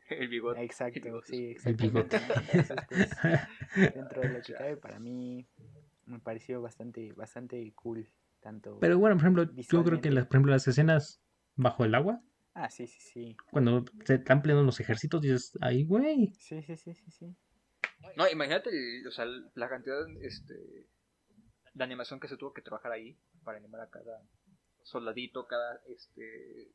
[0.08, 0.62] El bigote.
[0.62, 2.18] Exacto, sí, exactamente.
[2.88, 3.10] Pues,
[3.94, 5.46] dentro de lo que cabe, para mí
[6.06, 8.08] me pareció bastante, bastante cool.
[8.40, 11.22] Tanto Pero bueno, por ejemplo, yo creo que las, por ejemplo, las escenas
[11.56, 12.22] bajo el agua.
[12.52, 13.36] Ah, sí, sí, sí.
[13.50, 16.34] Cuando se están peleando los ejércitos, dices, ay, güey.
[16.38, 17.36] Sí, sí, sí, sí, sí.
[18.16, 20.86] No, imagínate el- o sea, la cantidad este,
[21.72, 24.22] de animación que se tuvo que trabajar ahí para animar a cada
[24.82, 26.70] soldadito, cada este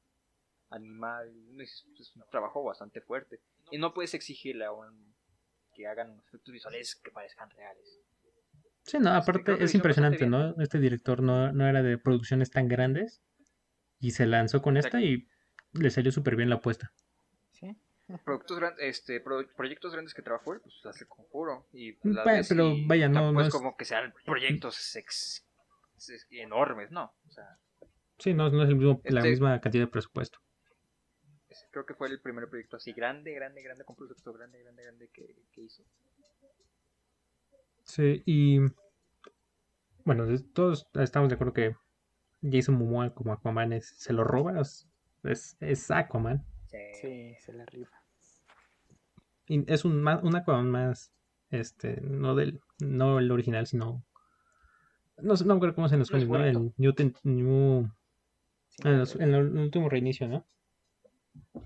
[0.70, 1.32] animal.
[1.60, 3.40] Es, es un trabajo bastante fuerte.
[3.72, 5.14] Y no puedes exigirle a un
[5.74, 8.00] que hagan efectos visuales que parezcan reales.
[8.84, 10.60] Sí, no, aparte es impresionante, ¿no?
[10.62, 13.22] Este director no, no era de producciones tan grandes
[14.00, 15.28] y se lanzó con esta y
[15.74, 16.92] le salió súper bien la apuesta.
[17.52, 17.78] Sí.
[18.26, 21.68] Productos gran- este, pro- proyectos grandes que trabajó él, pues hace conjuro.
[21.72, 25.46] Y Mm, la pero y vaya, no- no es como que sean proyectos ex-
[25.96, 27.14] ex- enormes, no.
[27.28, 27.60] O sea,
[28.18, 30.40] Sí, no, no es el mismo, la Este- misma cantidad de presupuesto.
[31.50, 34.84] Ese creo que fue el primer proyecto así grande, grande, grande, con presupuesto grande, grande,
[34.84, 35.84] grande que, que hizo.
[37.84, 38.60] Sí, y
[40.04, 41.76] bueno, todos estamos de acuerdo que
[42.42, 44.88] Jason Momoa como Aquaman es- se lo roba, es,
[45.24, 46.46] es, es Aquaman.
[46.94, 47.98] Sí, se la rifa.
[49.48, 51.12] Y es un, un Aquaman más,
[51.50, 54.04] este, no del, no el original, sino,
[55.18, 56.44] no sé, no me acuerdo cómo se nos pone, ¿no?
[56.44, 57.90] El New, Ten- New-
[58.70, 60.46] Sí, en, los- en el último reinicio, ¿no?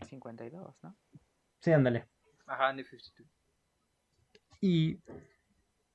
[0.08, 0.98] 52, ¿no?
[1.60, 2.08] Sí, ándale.
[2.46, 3.30] Ajá, New 52.
[4.62, 5.00] Y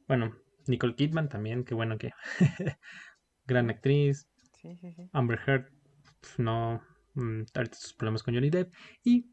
[0.06, 0.34] bueno,
[0.66, 2.10] Nicole Kidman también, qué bueno que
[3.46, 4.28] gran actriz.
[4.60, 5.08] Sí, sí, sí.
[5.12, 5.70] Amber Heard,
[6.20, 6.82] pf, no,
[7.14, 8.74] mm, ahorita sus problemas con Johnny Depp.
[9.04, 9.30] Y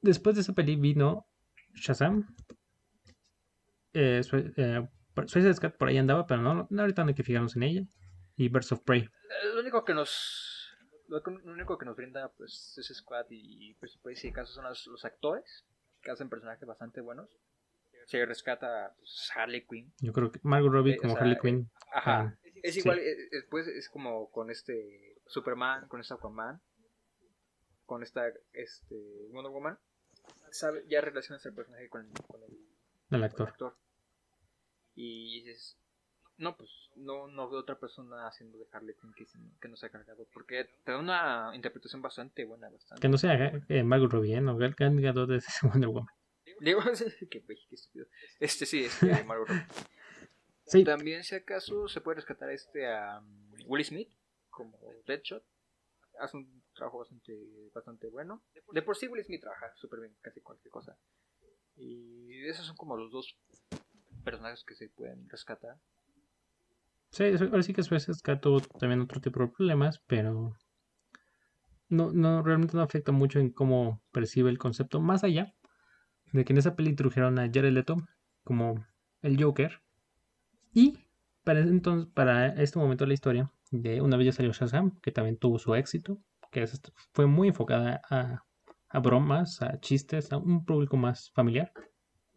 [0.00, 1.26] después de esa peli vino
[1.74, 2.34] Shazam.
[3.94, 4.22] Eh,
[4.56, 4.88] eh,
[5.26, 7.82] Suicide Squad por ahí andaba, pero no, no ahorita no hay que fijarnos en ella.
[8.36, 9.02] Y Birds of Prey.
[9.02, 10.51] Eh, Lo único que nos.
[11.12, 14.52] Lo, que- lo único que nos brinda, pues, ese squad y, pues, pues, si acaso
[14.54, 15.66] son los, los actores
[16.00, 17.28] que hacen personajes bastante buenos.
[18.06, 19.92] Se rescata pues, Harley Quinn.
[20.00, 21.70] Yo creo que Margot Robbie Eh, o como sea, Harley Quinn.
[21.92, 22.20] Ajá.
[22.20, 26.60] ah, Es igual, eh, eh, pues, es como con este Superman, con este Aquaman,
[27.84, 28.96] con esta este,
[29.32, 29.78] Wonder Woman.
[30.50, 32.58] Sabe, ya relacionas el personaje con, con el, del
[33.10, 33.48] con el actor.
[33.48, 33.76] actor.
[34.94, 35.78] Y dices,
[36.42, 39.24] no, pues no, no veo otra persona haciendo de Harley Quinn que,
[39.60, 40.26] que no sea cargado.
[40.34, 43.00] Porque te da una interpretación bastante buena, bastante.
[43.00, 44.40] Que no sea eh, Margot Robbie, ¿eh?
[44.40, 46.14] no, Gal Gadot es Wonder Woman.
[46.60, 46.80] Digo,
[47.30, 48.06] que qué estúpido.
[48.40, 49.66] Este sí, este Margot Robbie.
[50.66, 54.12] Sí, También, si acaso, se puede rescatar este a um, Will Smith
[54.50, 55.44] como Deadshot.
[56.18, 57.32] Hace un trabajo bastante,
[57.72, 58.42] bastante bueno.
[58.72, 60.98] De por sí, Will Smith trabaja súper bien casi cualquier cosa.
[61.76, 63.36] Y esos son como los dos
[64.24, 65.78] personajes que se pueden rescatar.
[67.12, 70.56] Sí, ahora sí que Squad tuvo también otro tipo de problemas, pero
[71.88, 75.54] no, no realmente no afecta mucho en cómo percibe el concepto, más allá
[76.32, 77.96] de que en esa peli introdujeron a Jared Leto
[78.44, 78.82] como
[79.20, 79.82] el Joker.
[80.72, 80.98] Y
[81.44, 85.12] para entonces, para este momento de la historia, de una vez ya salió Shazam, que
[85.12, 86.18] también tuvo su éxito,
[86.50, 86.66] que
[87.12, 88.42] fue muy enfocada a,
[88.88, 91.72] a bromas, a chistes, a un público más familiar,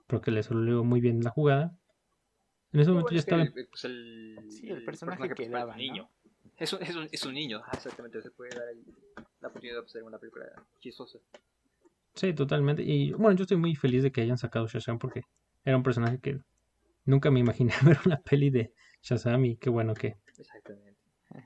[0.06, 1.78] pero que le salió muy bien la jugada.
[2.76, 5.82] En ese momento ya estaba el, pues, el, Sí, el personaje que daba, es un
[5.82, 6.10] niño.
[6.58, 8.22] Es un, es, un, es un niño, ah, exactamente.
[8.22, 8.66] Se puede dar
[9.42, 10.46] la oportunidad de hacer una película
[10.80, 11.20] chistosa.
[12.16, 12.84] Sí, totalmente.
[12.84, 15.22] Y bueno, yo estoy muy feliz de que hayan sacado Shazam porque
[15.64, 16.40] era un personaje que
[17.06, 20.98] nunca me imaginé ver una peli de Shazam y qué bueno que, Exactamente.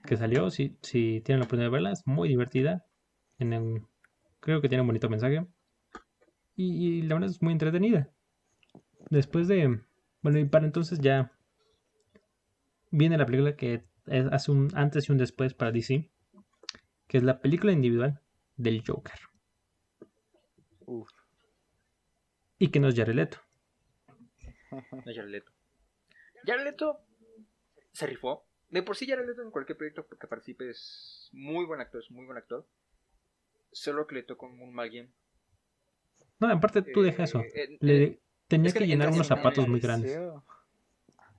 [0.06, 0.50] que salió.
[0.50, 2.84] Si, si tienen la oportunidad de verla, es muy divertida.
[3.38, 3.82] En el-
[4.40, 5.46] creo que tiene un bonito mensaje.
[6.56, 8.10] Y, y la verdad es muy entretenida.
[9.10, 9.80] Después de...
[10.22, 11.32] Bueno, y para entonces ya
[12.92, 16.10] viene la película que es- hace un antes y un después para DC,
[17.08, 18.22] que es la película individual
[18.58, 19.20] del Joker.
[20.86, 21.10] Uf.
[22.58, 23.38] Y que no es Jared Leto.
[25.06, 25.52] No es Jared Leto.
[26.46, 27.00] Jared Leto
[27.92, 28.46] se rifó.
[28.70, 32.12] De por sí Jared Leto en cualquier proyecto que participe es muy buen actor, es
[32.12, 32.68] muy buen actor.
[33.72, 35.12] Solo que le tocó un mal guion.
[36.40, 37.40] No, aparte tú deja Eh, eso.
[37.42, 40.20] eh, Le eh, tenía es que, que llenar unos zapatos muy grandes.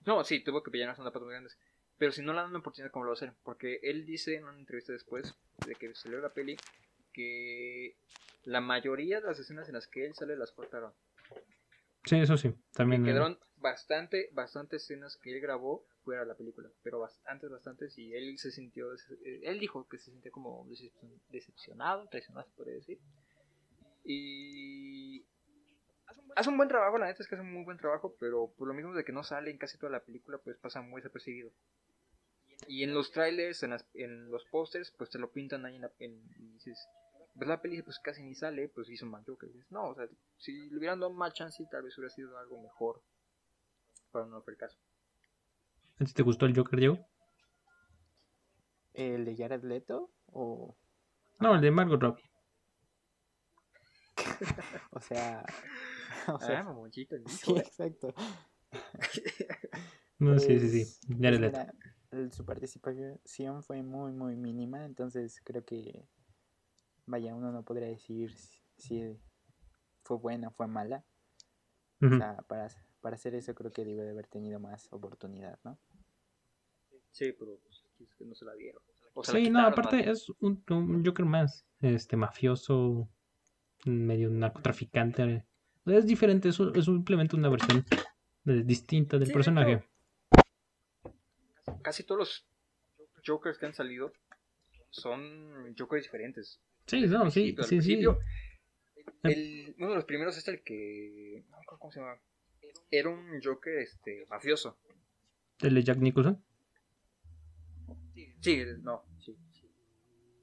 [0.06, 1.58] No, sí, tuvo que pillar unos zapatos muy grandes.
[1.98, 3.34] Pero si no le dan una oportunidad, ¿cómo lo va a hacer?
[3.42, 5.34] Porque él dice en una entrevista después
[5.66, 6.56] de que salió la peli
[7.12, 7.96] que
[8.44, 10.92] la mayoría de las escenas en las que él sale las cortaron.
[12.04, 12.54] Sí, eso sí.
[12.72, 13.04] También.
[13.04, 16.70] Que quedaron bastante, bastante escenas que él grabó fuera de la película.
[16.82, 17.98] Pero bastantes, bastantes.
[17.98, 18.94] Y él se sintió.
[18.94, 20.92] eh, Él dijo que se sintió como decep-
[21.28, 22.98] decepcionado, traicionado, se podría decir.
[24.04, 24.79] Y.
[26.36, 28.14] Hace un buen trabajo, la neta es que hace un muy buen trabajo.
[28.18, 30.80] Pero por lo mismo de que no sale en casi toda la película, pues pasa
[30.82, 31.50] muy desapercibido.
[32.68, 35.82] Y en los trailers, en, las- en los pósters, pues te lo pintan ahí en
[35.82, 35.90] la.
[35.98, 36.88] En, y dices.
[37.34, 39.48] Ves la peli, pues casi ni sale, pues hizo un mal Joker.
[39.48, 42.36] Y dices, no, o sea, si le hubieran dado más chance, tal vez hubiera sido
[42.36, 43.00] algo mejor.
[44.12, 44.76] Pero no fue el caso.
[46.00, 46.98] ¿A ti te gustó el Joker, Diego?
[48.94, 50.10] ¿El de Jared Leto?
[50.32, 50.74] O,
[51.38, 52.24] No, el de Margot Robbie.
[54.90, 55.44] o sea,
[56.34, 58.14] o sea, ah, mamoncito, el sí, bicho, exacto.
[60.18, 61.16] No, sí, sí, Pues, sí.
[61.18, 61.74] Ya pues le mira,
[62.10, 66.04] el- su participación fue muy, muy mínima, entonces creo que,
[67.06, 69.16] vaya, uno no podría decir si, si
[70.04, 71.04] fue buena o fue mala.
[72.02, 72.68] O sea, para,
[73.00, 75.78] para hacer eso creo que debió de haber tenido más oportunidad, ¿no?
[77.12, 78.82] Sí, pero pues, es que no se la dieron.
[79.14, 83.08] O Sí, no, quitaron, aparte es un, un Joker más, este, mafioso,
[83.84, 85.44] medio narcotraficante.
[85.86, 87.84] Es diferente, es, un- es simplemente una versión
[88.44, 89.84] de- distinta del Sí, personaje.
[91.82, 92.46] Casi todos los
[93.26, 94.12] Jokers que han salido
[94.90, 96.60] son Jokers diferentes.
[96.86, 97.80] Sí, no, sí, Al sí,
[99.22, 101.44] el- uno de los primeros es el que.
[101.50, 102.20] No me acuerdo cómo se llama.
[102.90, 104.76] Era un Joker este, mafioso.
[105.60, 106.42] El de Jack Nicholson.
[108.40, 109.36] Sí, no, sí.
[109.52, 109.70] sí.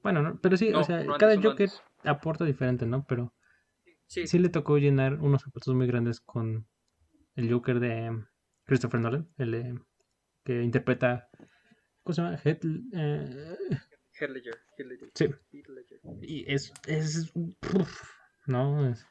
[0.02, 1.82] Bueno, no, pero sí, No, o sea, no antes, cada Joker antes.
[2.04, 3.04] aporta diferente, ¿no?
[3.06, 3.32] Pero
[4.08, 6.66] Sí, sí le tocó llenar unos zapatos muy grandes con
[7.36, 8.24] el Joker de
[8.64, 9.80] Christopher Nolan, el de-
[10.44, 11.28] que interpreta,
[12.02, 12.36] ¿cómo se llama?
[12.42, 13.56] Heath, eh,
[14.20, 15.28] Ledger, Ledger, sí,
[15.68, 16.00] Ledger.
[16.22, 18.02] y es, es, uf,
[18.46, 18.88] ¿no?
[18.90, 19.06] Es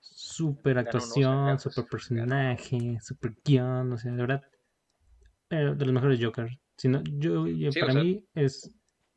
[0.00, 4.42] super actuación, super personaje, super guion, o sea, de verdad,
[5.50, 6.48] eh, de los mejores Joker.
[6.76, 8.70] Si no, yo, Sí, para sea- mí es,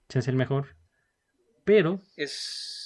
[0.09, 0.75] chance el mejor,
[1.63, 2.80] pero Es.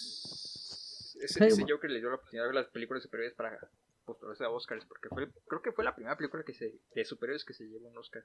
[1.25, 1.75] Ese, Sí, ese bueno.
[1.75, 3.57] Joker le dio la oportunidad de ver las películas de superhéroes para
[4.05, 4.85] postularse a Oscars.
[4.85, 7.88] Porque fue, creo que fue la primera película que se, de superhéroes que se llevó
[7.88, 8.23] un Oscar.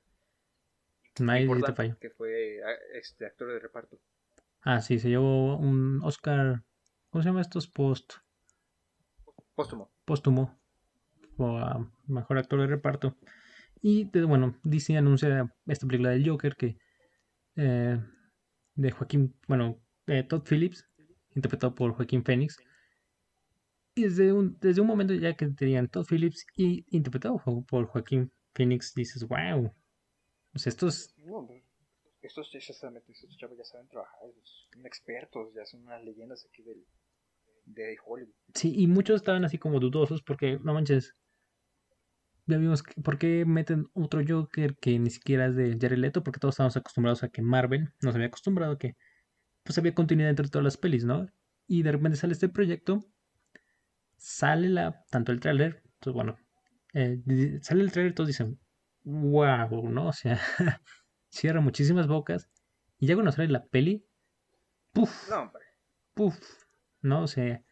[1.18, 1.96] Importante.
[2.00, 3.98] Que fue ah, este actor de reparto.
[4.62, 6.62] Ah, sí, se llevó un Oscar.
[7.10, 7.66] ¿Cómo se llama estos?
[7.66, 8.14] Post.
[9.54, 9.90] Póstumo.
[10.04, 10.58] Póstumo.
[11.36, 13.16] O a mejor actor de reparto.
[13.82, 16.76] Y bueno, DC anuncia esta película del Joker que.
[17.56, 17.98] eh,
[18.74, 19.34] de Joaquín.
[19.48, 20.86] Bueno, de Todd Phillips.
[21.34, 22.56] Interpretado por Joaquín Phoenix.
[24.02, 28.94] Desde un, desde un momento ya que tenían Todd Phillips y interpretado por Joaquín Phoenix,
[28.94, 29.72] dices, wow.
[30.54, 31.48] Estos No,
[32.22, 36.84] estos, estos chavos ya saben trabajar, son expertos, ya son unas leyendas aquí del,
[37.64, 38.34] de Hollywood.
[38.54, 41.14] Sí, y muchos estaban así como dudosos porque, no manches,
[42.46, 46.22] ya vimos, que- ¿por qué meten otro Joker que ni siquiera es de Jared Leto?
[46.22, 48.94] Porque todos estamos acostumbrados a que Marvel nos había acostumbrado a que
[49.62, 51.26] pues había continuidad entre todas las pelis, ¿no?
[51.68, 53.00] Y de repente sale este proyecto,
[54.20, 56.38] sale la, tanto el tráiler, entonces bueno,
[56.94, 57.20] eh,
[57.62, 58.60] sale el tráiler y todos dicen,
[59.04, 60.08] wow, ¿no?
[60.08, 60.40] O sea,
[61.28, 62.50] cierra muchísimas bocas
[62.98, 64.06] y ya cuando sale la peli,
[64.92, 65.30] ¡puf!
[65.30, 65.64] No, hombre.
[66.14, 66.38] Puf,
[67.02, 67.22] ¿no?
[67.22, 67.64] O sea,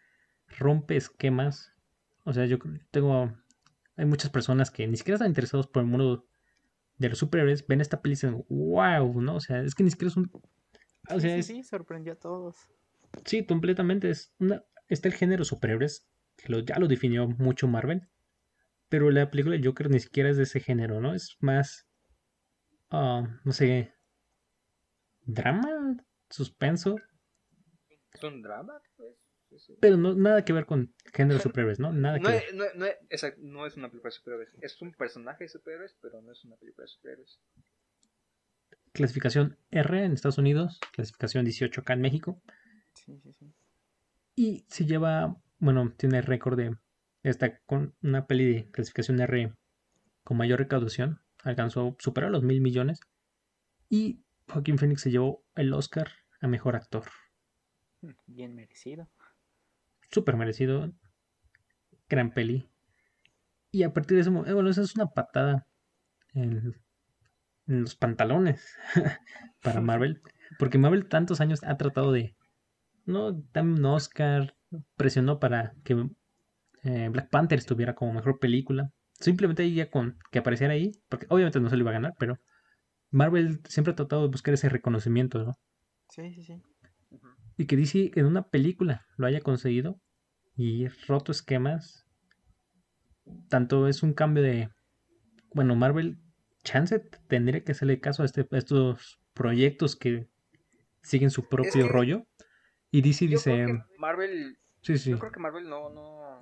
[0.59, 1.73] rompe esquemas.
[2.25, 2.59] O sea, yo
[2.91, 3.33] tengo.
[3.97, 6.27] Hay muchas personas que ni siquiera están interesados por el mundo
[6.99, 9.37] de los superhéroes, ven esta peli y dicen, wow, ¿no?
[9.37, 10.31] O sea, es que ni siquiera es un.
[11.11, 12.57] O Sí, sea, sí, sorprendió a todos.
[13.25, 14.11] sí, completamente.
[14.11, 16.09] Es una, está el género superhéroes,
[16.39, 18.09] que lo, ya lo definió mucho Marvel.
[18.89, 21.13] Pero la película de Joker ni siquiera es de ese género, ¿no?
[21.15, 21.87] Es más.
[22.91, 23.93] ah, no sé.
[25.27, 25.97] Drama,
[26.31, 26.97] suspenso.
[28.15, 28.81] ¿Es un drama?
[28.97, 29.15] Pues,
[29.51, 31.93] es- Pero no, nada que ver con género superhéroes, ¿no?
[31.93, 32.45] Nada que no, ver.
[32.49, 34.55] es, no, es- no es- exacto, no es una película de superhéroes.
[34.63, 37.41] Es un personaje de superhéroes, pero no es una película de superhéroes.
[38.93, 42.41] clasificación R en Estados Unidos, clasificación 18 acá en México,
[42.95, 43.53] Sí, sí, sí.
[44.35, 46.77] y se lleva, bueno, tiene récord de,
[47.23, 49.53] está con una peli de clasificación R
[50.25, 53.01] con mayor recaudación, alcanzó, superó los mil millones,
[53.89, 57.05] y Joaquín Phoenix se llevó el Oscar a Mejor Actor,
[58.27, 59.09] Bien merecido.
[60.11, 60.93] súper merecido,
[62.09, 62.71] gran peli,
[63.71, 65.67] y a partir de ese momento, bueno, esa es una patada
[66.35, 66.75] en,
[67.67, 68.77] en los pantalones
[69.63, 70.23] para Marvel,
[70.59, 72.37] porque Marvel tantos años ha tratado de,
[73.05, 74.58] no, dame un Oscar,
[74.97, 76.09] presionó para que
[76.85, 81.61] eh, Black Panther estuviera como mejor película, simplemente ya con que apareciera ahí, porque obviamente
[81.61, 82.39] no se lo iba a ganar, pero
[83.11, 85.59] Marvel siempre ha tratado de buscar ese reconocimiento, ¿no?
[86.11, 86.63] Sí, sí, sí.
[87.57, 90.01] Y que DC en una película lo haya conseguido
[90.57, 92.07] y roto esquemas.
[93.49, 94.69] Tanto es un cambio de.
[95.53, 96.19] Bueno, Marvel,
[96.63, 100.29] chance tendría que hacerle caso a, este, a estos proyectos que
[101.03, 102.27] siguen su propio que rollo.
[102.91, 103.67] Y DC dice.
[103.99, 105.11] Marvel Sí, sí.
[105.11, 106.41] Yo creo que Marvel no, no,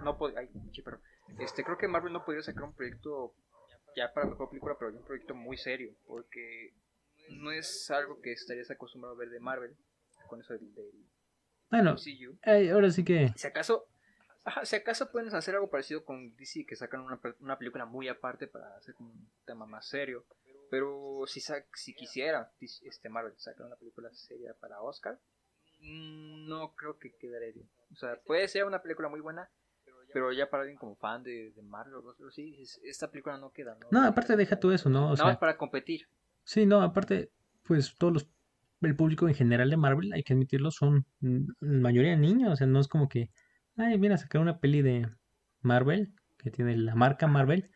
[0.00, 1.00] no ay, sí, pero,
[1.38, 3.34] este, creo que Marvel no podría sacar un proyecto
[3.96, 6.74] ya para mejor película, pero un proyecto muy serio, porque
[7.30, 9.76] no es algo que estarías acostumbrado a ver de Marvel,
[10.28, 10.92] con eso del, del
[11.70, 12.38] Bueno, MCU.
[12.42, 13.32] eh, ahora sí que.
[13.36, 13.88] Si acaso,
[14.44, 18.08] ajá, si acaso pueden hacer algo parecido con DC, que sacan una, una película muy
[18.08, 20.26] aparte para hacer un tema más serio,
[20.70, 21.40] pero si,
[21.74, 25.18] si quisiera este Marvel sacar una película seria para Oscar,
[25.84, 27.68] no creo que quedaría bien.
[27.92, 29.50] O sea, puede ser una película muy buena,
[30.12, 33.76] Pero ya para alguien como fan de, de Marvel, o dices, esta película no queda,
[33.80, 33.88] ¿no?
[33.90, 35.10] No, aparte deja tú eso, ¿no?
[35.10, 36.08] O Nada sea, más para competir.
[36.44, 37.32] sí, no, aparte,
[37.62, 38.28] pues todos los,
[38.82, 42.66] el público en general de Marvel, hay que admitirlo, son mm, mayoría niños, o sea,
[42.66, 43.30] no es como que,
[43.76, 45.08] ay, mira, sacar una peli de
[45.60, 47.70] Marvel, que tiene la marca Marvel,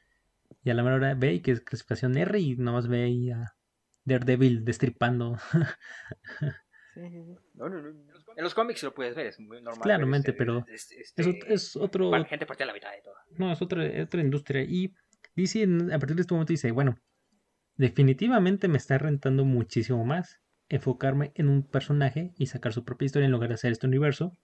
[0.63, 3.31] y a la mera hora ve y que es clasificación R y nomás ve ahí
[3.31, 3.55] a
[4.05, 5.39] Daredevil destripando.
[6.95, 7.37] Sí, sí, sí.
[7.55, 8.01] No, no, no, no.
[8.37, 9.83] En los cómics lo puedes ver, es muy normal.
[9.83, 13.03] Claramente, este- pero este- Es, este- es otro, bueno, gente partida a la mitad de
[13.03, 13.15] todo.
[13.37, 14.63] no, es otra, otra industria.
[14.63, 14.95] Y
[15.37, 16.99] DC a partir de este momento dice, bueno,
[17.77, 23.27] definitivamente me está rentando muchísimo más enfocarme en un personaje y sacar su propia historia
[23.27, 24.37] en lugar de hacer este universo.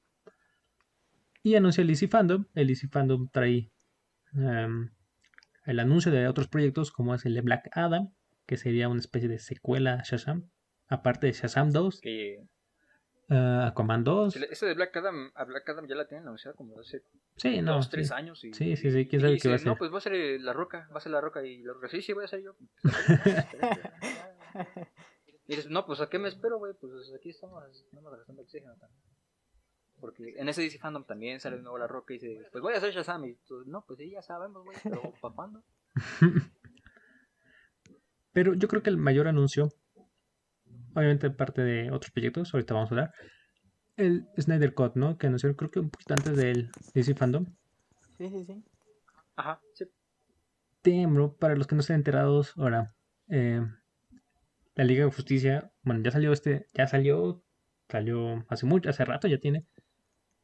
[1.42, 2.46] Y anuncia el DC Fandom.
[2.54, 3.70] El DC Fandom trae
[4.34, 4.90] em,
[5.66, 8.12] el anuncio de otros proyectos como es el de Black Adam,
[8.46, 10.48] que sería una especie de secuela a Shazam.
[10.88, 12.34] Aparte de Shazam 2, Que
[13.30, 14.36] eh, Aquaman 2.
[14.36, 17.02] Eso de Black Adam, a Black Adam ya la tienen anunciada como hace
[17.36, 17.74] Sí, no.
[17.76, 17.90] dos, sí.
[17.92, 18.44] tres años.
[18.44, 19.66] Y, Sí, sí, sí, quién sabe qué va a ser.
[19.66, 21.72] No, pues va a ser eh, La Roca, va a ser La Roca y La
[21.72, 21.88] Roca.
[21.88, 22.54] Sí, sí, voy a ser yo.
[25.46, 26.72] Y dices, no, pues ¿a qué me espero, güey?
[26.72, 29.02] Pues aquí estamos, estamos gastando oxígeno también.
[30.00, 32.72] Porque en ese DC Fandom también sale de nuevo La Roca y dice, pues voy
[32.72, 33.26] a hacer Shazam.
[33.26, 35.62] Y tú, no, pues sí, ya sabemos, güey, pero ¿para cuándo?
[38.32, 39.68] Pero yo creo que el mayor anuncio,
[40.94, 43.14] obviamente parte de otros proyectos, ahorita vamos a hablar,
[43.96, 45.18] el Snyder Cut, ¿no?
[45.18, 47.46] Que anunciaron creo que un poquito antes del DC Fandom.
[48.18, 48.64] Sí, sí, sí.
[49.36, 49.86] Ajá, sí.
[50.82, 52.94] Damn, bro, para los que no estén enterados, ahora,
[53.28, 53.62] eh,
[54.74, 57.42] la Liga de Justicia, bueno, ya salió este, ya salió,
[57.88, 59.64] salió hace mucho, hace rato ya tiene,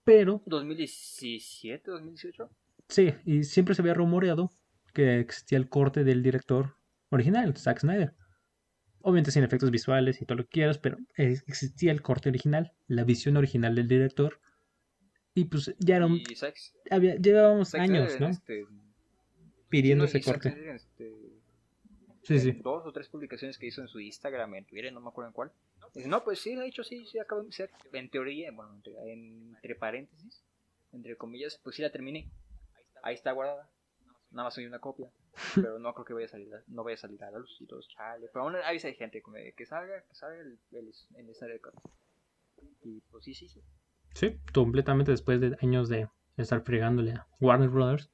[0.04, 2.50] pero 2017, 2018.
[2.88, 4.50] sí, y siempre se había rumoreado
[4.94, 6.76] que existía el corte del director
[7.10, 8.14] original, Zack Snyder.
[9.02, 13.04] Obviamente sin efectos visuales y todo lo que quieras, pero existía el corte original, la
[13.04, 14.40] visión original del director.
[15.34, 16.20] Y pues ya era un,
[16.90, 18.28] había, llevábamos años, ¿no?
[18.28, 18.66] este,
[19.68, 20.74] Pidiendo ese corte.
[20.74, 21.14] Este,
[22.22, 22.52] Sí, sí.
[22.52, 25.32] dos o tres publicaciones que hizo en su Instagram, en Twitter, no me acuerdo en
[25.34, 25.52] cuál.
[25.94, 29.12] Dice, no, pues sí, de hecho sí, sí, acabo de ser, en teoría, bueno, entre,
[29.12, 30.42] entre paréntesis,
[30.92, 32.28] entre comillas, pues sí la terminé.
[33.02, 33.68] Ahí está guardada.
[34.30, 35.08] Nada más soy una copia.
[35.54, 37.66] Pero no creo que vaya a salir, no vaya a salir a la luz y
[37.66, 38.28] todos, chale.
[38.32, 41.30] Pero aún avisa hay gente de que salga, que salga el, el, el.
[42.82, 43.62] Y pues sí, sí, sí.
[44.14, 48.10] Sí, completamente después de años de estar fregándole a Warner Brothers,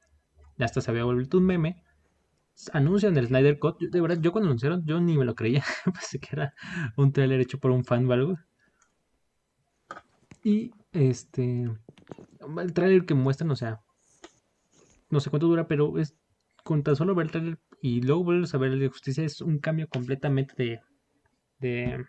[0.57, 1.83] ya hasta se había vuelto un meme.
[2.73, 3.79] Anuncian el Snyder Cut.
[3.79, 5.63] De verdad, yo cuando anunciaron, yo ni me lo creía.
[5.85, 6.55] Pensé que era
[6.97, 8.39] un trailer hecho por un fan o.
[10.43, 11.71] Y este.
[12.41, 13.81] El trailer que muestran, o sea.
[15.11, 16.15] No sé cuánto dura, pero es.
[16.67, 19.41] Con tan solo ver el trailer y luego volver a ver el de justicia, es
[19.41, 20.81] un cambio completamente de.
[21.59, 22.05] de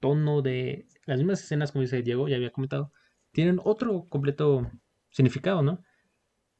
[0.00, 0.86] tono, de.
[1.04, 2.90] Las mismas escenas, como dice Diego, ya había comentado
[3.30, 4.68] tienen otro completo
[5.10, 5.82] significado, ¿no?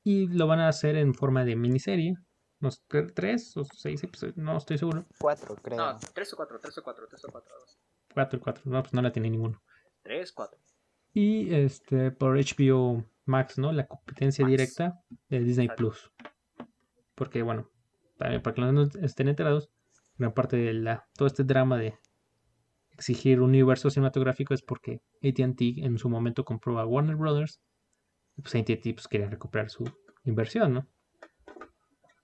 [0.05, 2.15] Y lo van a hacer en forma de miniserie.
[2.61, 5.07] No sé, tre- tres o seis episodios, no estoy seguro.
[5.19, 5.79] Cuatro, creo.
[5.79, 7.51] No, tres o cuatro, tres o cuatro, tres o cuatro.
[8.13, 9.61] Cuatro, cuatro, no, pues no la tiene ninguno.
[10.03, 10.59] Tres, cuatro.
[11.15, 13.73] Y este, por HBO Max, ¿no?
[13.73, 14.51] La competencia Max.
[14.51, 15.83] directa de Disney Exacto.
[15.89, 16.13] Plus.
[17.19, 17.69] Porque, bueno,
[18.17, 19.71] también para que no estén enterados,
[20.17, 21.99] gran parte de la, todo este drama de
[22.93, 27.61] exigir un universo cinematográfico es porque ATT en su momento compró a Warner Brothers.
[28.37, 29.85] Y pues ATT pues, quería recuperar su
[30.25, 30.87] inversión, ¿no?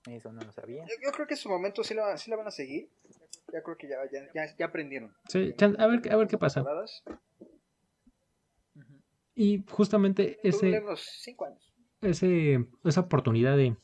[0.07, 0.85] Eso no lo sabía.
[0.85, 2.89] Yo, yo creo que en su momento sí la, sí la van a seguir.
[3.53, 5.13] Ya creo que ya, ya, ya, ya aprendieron.
[5.29, 6.61] Sí, a ver, a ver qué pasa.
[6.61, 7.03] Temporadas.
[9.35, 10.69] Y justamente Ese...
[10.69, 11.75] ese, unos cinco años.
[12.01, 13.77] ese, esa oportunidad de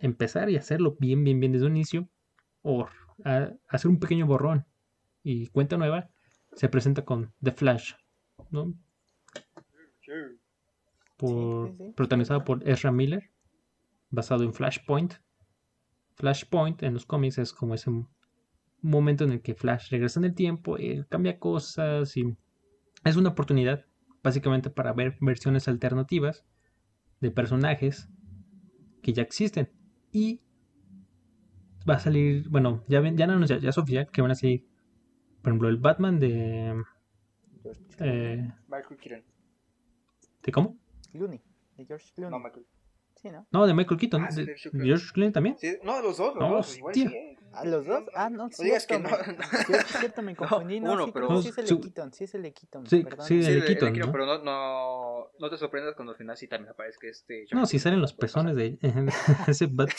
[0.00, 2.08] empezar y hacerlo bien, bien, bien desde un inicio,
[2.62, 2.86] o
[3.24, 4.66] a- hacer un pequeño borrón
[5.22, 6.10] y cuenta nueva,
[6.52, 7.94] se presenta con The Flash,
[8.50, 8.74] ¿no?
[11.16, 11.92] Por, Sí, sí, sí.
[11.94, 13.30] protagonizado por Ezra Miller,
[14.10, 15.14] basado en Flashpoint.
[16.16, 17.90] Flashpoint en los cómics es como ese
[18.80, 22.36] momento en el que Flash regresa en el tiempo, eh, cambia cosas y
[23.04, 23.84] es una oportunidad
[24.22, 26.44] básicamente para ver versiones alternativas
[27.20, 28.08] de personajes
[29.02, 29.70] que ya existen
[30.18, 30.40] y
[31.88, 34.34] va a salir, bueno, ya ven, ya, no, ya, ya es oficial que van a
[34.34, 34.66] salir,
[35.42, 36.82] por ejemplo, el Batman de,
[37.62, 39.24] George eh, Michael Keaton.
[40.42, 40.76] ¿de cómo?
[41.12, 41.40] Clooney.
[41.76, 42.30] De George Clooney.
[42.38, 42.66] No, Michael.
[43.16, 43.46] Sí, ¿no?
[43.50, 45.32] No, de Michael Keaton, Ah, de de George Clooney.
[45.32, 45.56] También.
[45.58, 46.76] Sí, no, los dos, los No, dos.
[46.76, 47.37] Igual sí, eh.
[47.52, 48.04] ¿A los dos?
[48.14, 49.32] Ah, no, No digas que cierto, no.
[49.38, 50.80] me- Cierto, cierto, me confundí.
[50.80, 52.86] No, uno, sí, pero- sí es el Su- de Keaton, sí es el de Keaton.
[52.86, 53.26] Sí, perdón.
[53.26, 54.12] sí, Sí, Keaton, el de ¿no?
[54.12, 57.46] Pero no, no, no te sorprendas cuando al final sí también aparezca este.
[57.52, 58.78] No, si salen los pezones de
[59.46, 59.94] ese Bat-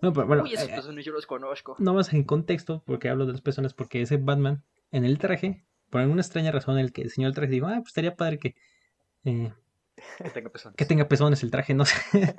[0.00, 1.76] No, pero bueno, Uy, esos eh, pezones yo los conozco.
[1.78, 5.64] no más en contexto, porque hablo de los pezones, porque ese Batman en el traje,
[5.90, 8.54] por alguna extraña razón, el que diseñó el traje dijo, ah, pues estaría padre que
[9.24, 9.52] eh,
[10.18, 10.76] Que tenga pezones.
[10.76, 12.36] que tenga pezones el traje, no sé.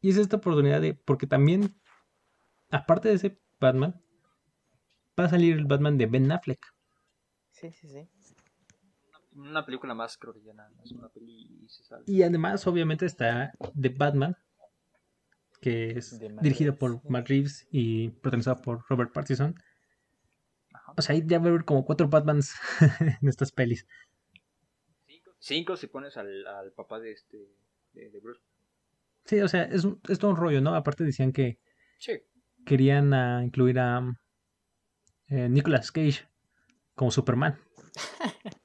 [0.00, 1.74] Y es esta oportunidad de, porque también,
[2.70, 4.00] aparte de ese Batman,
[5.18, 6.64] va a salir el Batman de Ben Affleck.
[7.50, 8.08] Sí, sí, sí.
[9.34, 10.90] Una película más, creo que ya nada más.
[10.92, 12.04] Una peli y se sale.
[12.06, 14.36] Y además, obviamente, está The Batman,
[15.60, 17.08] que es Reeves, por sí.
[17.08, 19.54] Matt Reeves y protagonizado por Robert Pattinson.
[20.72, 20.94] Ajá.
[20.96, 22.54] O sea, ahí debe haber como cuatro Batmans
[23.20, 23.86] en estas pelis.
[25.40, 27.48] Cinco si pones al, al papá de este.
[27.92, 28.42] De, de Bruce.
[29.28, 30.74] Sí, o sea, es, un- es todo un rollo, ¿no?
[30.74, 31.58] Aparte decían que
[31.98, 32.12] Sí.
[32.64, 33.12] querían
[33.44, 34.02] incluir a
[35.28, 36.26] eh, Nicolas Cage
[36.94, 37.58] como Superman.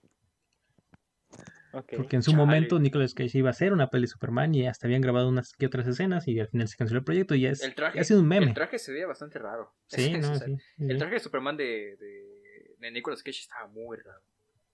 [1.97, 2.43] Porque en su Chale.
[2.45, 5.53] momento Nicolas Cage iba a hacer una peli de Superman y hasta habían grabado unas
[5.53, 8.03] que otras escenas y al final se canceló el proyecto y es, El traje, ha
[8.03, 8.45] sido un meme.
[8.45, 9.73] El traje se veía bastante raro.
[9.87, 13.39] Sí, O no, sea, sí, sí, El traje de Superman de, de, de Nicolas Cage
[13.41, 14.21] estaba muy raro.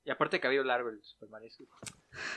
[0.10, 1.68] Y aparte cabello largo el Superman ese.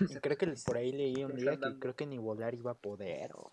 [0.01, 2.73] Y creo que por ahí leí un ¿Qué día que creo que ni volar iba
[2.73, 3.51] a poder o...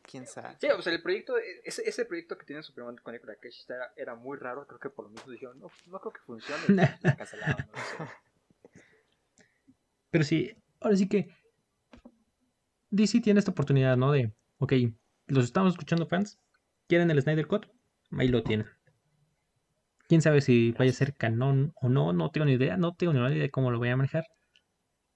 [0.00, 0.56] ¿Quién sabe?
[0.58, 1.34] Sí, o sea, el proyecto,
[1.64, 4.66] ese, ese proyecto que tiene Superman con Nicolas Cage era, era muy raro.
[4.66, 6.62] Creo que por lo mismo dijeron, no, no creo que funcione.
[7.18, 8.10] cancelaron, no sé.
[10.10, 11.28] Pero sí, ahora sí que
[12.88, 14.12] DC tiene esta oportunidad, ¿no?
[14.12, 14.72] De, ok,
[15.26, 16.40] los estamos escuchando fans,
[16.86, 17.66] quieren el Snyder Cut,
[18.16, 18.66] ahí lo tienen.
[20.08, 23.12] Quién sabe si vaya a ser canon o no, no tengo ni idea, no tengo
[23.12, 24.24] ni idea de cómo lo voy a manejar.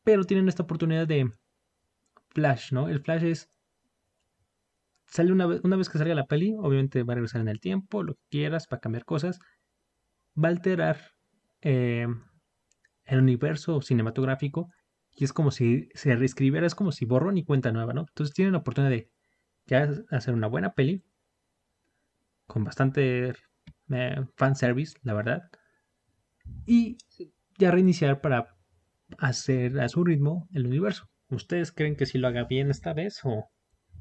[0.04, 1.30] Pero tienen esta oportunidad de
[2.30, 2.88] Flash, ¿no?
[2.88, 3.50] El Flash es.
[5.06, 7.60] Sale una vez, una vez que salga la peli, obviamente va a regresar en el
[7.60, 9.38] tiempo, lo que quieras, va a cambiar cosas.
[10.42, 10.98] Va a alterar
[11.62, 12.06] eh,
[13.04, 14.70] el universo cinematográfico
[15.10, 18.02] y es como si se reescribiera, es como si borrón y cuenta nueva, ¿no?
[18.08, 19.10] Entonces tienen la oportunidad de
[19.66, 21.02] ya hacer una buena peli
[22.46, 23.34] con bastante
[23.90, 25.42] eh, fanservice, la verdad,
[26.66, 27.32] y Sí.
[27.58, 28.56] ya reiniciar para
[29.18, 31.08] hacer a su ritmo el universo.
[31.30, 33.48] ¿Ustedes creen que sí lo haga bien esta vez o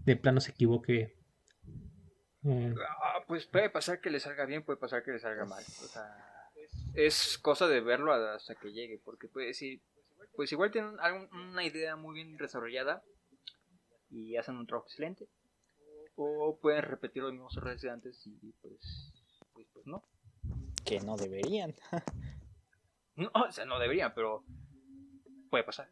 [0.06, 1.16] de plano se equivoque?
[2.44, 2.74] Eh,
[3.04, 5.64] Ah, pues puede pasar que le salga bien, puede pasar que le salga mal.
[5.84, 6.04] O sea,
[6.94, 9.82] es cosa de verlo hasta que llegue, porque puede decir,
[10.36, 10.96] pues igual tienen
[11.32, 13.04] una idea muy bien desarrollada
[14.10, 15.28] y hacen un trabajo excelente,
[16.16, 19.14] o pueden repetir los mismos errores de antes y pues,
[19.72, 20.04] pues, pues no.
[20.86, 21.74] Que no deberían.
[23.16, 23.32] no.
[23.34, 24.44] O sea, no deberían, pero
[25.50, 25.90] puede pasar.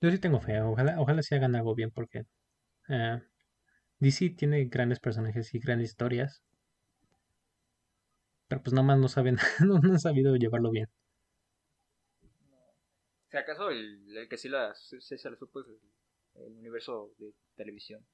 [0.00, 2.22] Yo sí tengo fe, ojalá, ojalá sí hagan algo bien porque
[2.88, 3.20] eh,
[3.98, 6.42] DC tiene grandes personajes y grandes historias.
[8.46, 10.86] Pero pues nada más no saben, no, no han sabido llevarlo bien.
[13.30, 15.80] Si acaso el, el que sí, la, sí se le supo es el,
[16.44, 18.06] el universo de televisión.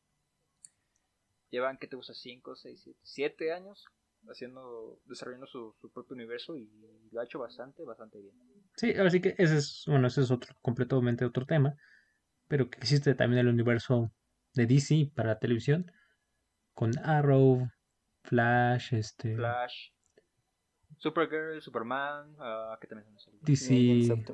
[1.51, 2.15] Llevan, ¿qué te gusta?
[2.15, 3.85] 5, 6, 7, 7 años
[4.29, 6.69] haciendo, desarrollando su, su propio universo y
[7.13, 8.35] lo ha hecho bastante, bastante bien.
[8.77, 11.77] Sí, ahora sí que ese es, bueno, ese es otro, completamente otro tema.
[12.49, 14.13] Pero que existe también el universo
[14.55, 15.91] de DC para televisión.
[16.75, 17.69] Con Arrow,
[18.25, 19.91] Flash, este, Flash,
[20.99, 23.31] Supergirl, Superman, ah, que también se?
[23.43, 23.75] DC,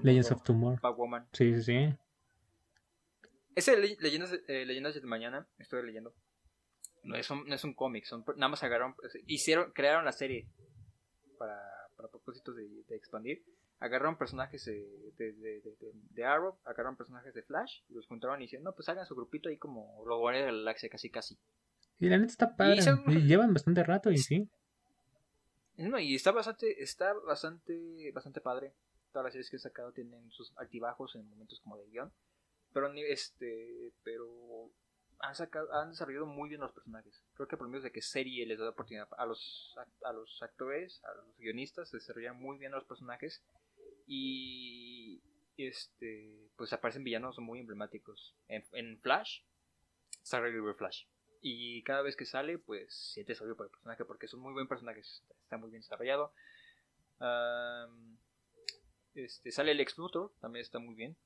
[0.03, 0.79] Legends of Tomorrow.
[0.81, 1.29] Batwoman.
[1.33, 1.97] Sí, sí, sí.
[3.55, 6.15] Ese le- Leyendas, eh, Leyendas de Mañana, estoy leyendo.
[7.03, 8.95] No es un, no es un cómic, son, nada más agarraron,
[9.27, 10.47] hicieron, crearon la serie
[11.39, 11.59] para,
[11.97, 13.43] para propósitos de, de expandir.
[13.79, 14.87] Agarraron personajes de,
[15.17, 15.33] de,
[16.11, 19.15] de, Arrow, agarraron personajes de Flash, y los juntaron y hicieron, no, pues hagan su
[19.15, 21.39] grupito ahí como los Guardianes de la Galaxia, casi casi.
[21.99, 22.83] Y la neta está padre.
[22.83, 24.49] son- Y llevan bastante rato y sí.
[25.77, 28.75] No, y está bastante, está bastante, bastante padre.
[29.13, 32.13] Todas las series que he sacado tienen sus altibajos en momentos como de guion.
[32.75, 34.71] Pero ni este, pero
[35.21, 37.23] han sacado, han desarrollado muy bien los personajes.
[37.35, 40.13] Creo que por medio de que serie les da la oportunidad a los, a, a
[40.13, 43.43] los actores, a los guionistas, desarrollan muy bien los personajes.
[44.07, 45.23] Y
[45.57, 48.35] este, pues aparecen villanos muy emblemáticos.
[48.49, 49.43] En, en Flash,
[50.23, 51.05] está River Flash.
[51.43, 54.53] Y cada vez que sale, pues sientes odio por el personaje porque es un muy
[54.53, 56.33] buen personaje, está, muy bien desarrollado.
[59.15, 61.17] Este, sale el ex Luthor, también está muy bien.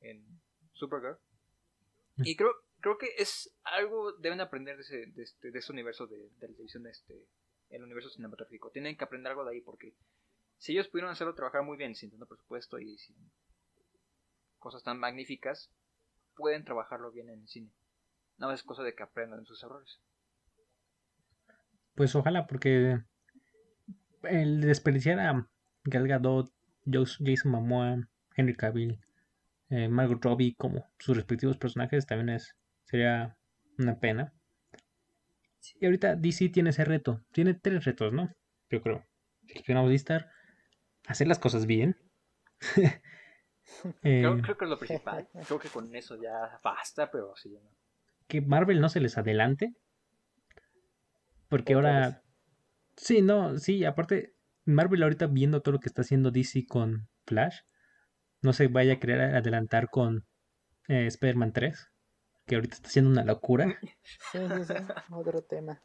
[0.00, 0.24] En
[0.72, 1.18] Supergirl.
[2.18, 6.06] Y creo, creo que es algo deben aprender de ese, de este, de ese universo
[6.06, 7.26] de, televisión, de este,
[7.70, 8.70] el universo cinematográfico.
[8.70, 9.94] Tienen que aprender algo de ahí porque
[10.58, 13.16] si ellos pudieron hacerlo trabajar muy bien, sin tanto presupuesto y sin
[14.58, 15.70] cosas tan magníficas,
[16.36, 17.70] pueden trabajarlo bien en el cine.
[18.38, 20.00] Nada más es cosa de que aprendan sus errores.
[21.94, 23.00] Pues ojalá, porque
[24.22, 25.48] el desperdiciar a
[25.84, 26.52] Gal Gadot,
[26.86, 29.00] Jason Momoa, Henry Cavill,
[29.70, 32.56] eh, Margot Robbie como sus respectivos personajes también es
[32.90, 33.36] sería
[33.78, 34.32] una pena.
[35.80, 38.34] Y ahorita DC tiene ese reto, tiene tres retos, ¿no?
[38.70, 39.06] Yo creo.
[39.46, 40.30] Si pudiéramos listar,
[41.06, 41.96] hacer las cosas bien,
[44.02, 45.28] Eh, Creo, creo que es lo principal.
[45.46, 47.50] Creo que con eso ya basta, pero sí.
[47.50, 47.70] ¿no?
[48.30, 49.74] que Marvel no se les adelante.
[51.48, 52.22] Porque ahora.
[52.96, 54.34] Sí, no, sí, aparte,
[54.64, 57.60] Marvel ahorita viendo todo lo que está haciendo DC con Flash,
[58.40, 60.26] no se vaya a querer adelantar con
[60.88, 61.89] eh, Spider-Man 3,
[62.50, 63.78] que ahorita está haciendo una locura.
[64.32, 64.74] Sí, sí, sí,
[65.12, 65.80] otro tema.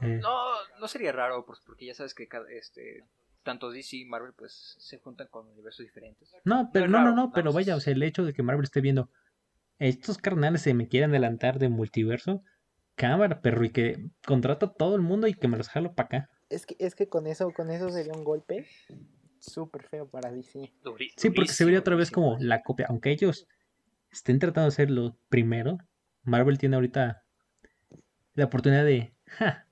[0.00, 3.04] Eh, No, no sería raro, pues, porque ya sabes que cada, este,
[3.42, 6.32] tanto DC y Marvel pues se juntan con universos diferentes.
[6.44, 8.62] No, pero no, no, raro, no, pero vaya, o sea, el hecho de que Marvel
[8.62, 9.10] esté viendo
[9.80, 12.44] estos carnales se me quieren adelantar de multiverso,
[12.94, 16.06] cámara, perro, y que contrata a todo el mundo y que me los jalo para
[16.06, 16.30] acá.
[16.50, 18.68] Es que, es que con eso, con eso sería un golpe
[19.40, 20.72] súper feo para DC.
[21.16, 23.48] Sí, porque se vería otra vez como la copia, aunque ellos
[24.12, 25.78] estén tratando de hacer lo primero,
[26.22, 27.24] Marvel tiene ahorita
[28.34, 29.66] la oportunidad de, ja,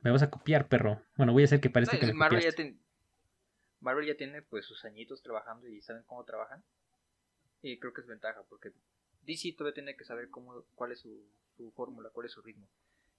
[0.00, 1.02] me vas a copiar, perro.
[1.16, 2.80] Bueno, voy a hacer que parezca que me Marvel, ya ten-
[3.80, 6.62] Marvel ya tiene pues sus añitos trabajando y saben cómo trabajan.
[7.62, 8.70] Y creo que es ventaja, porque
[9.22, 11.20] DC todavía tiene que saber cómo, cuál es su,
[11.56, 12.68] su fórmula, cuál es su ritmo.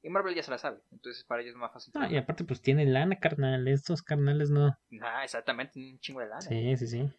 [0.02, 1.94] Y Marvel ya se la sabe, entonces para ellos es más fácil.
[1.96, 4.78] Ah, y aparte pues tiene lana, carnal, estos carnales no.
[5.02, 6.42] Ah, exactamente, un chingo de lana.
[6.42, 7.12] Sí, sí, sí.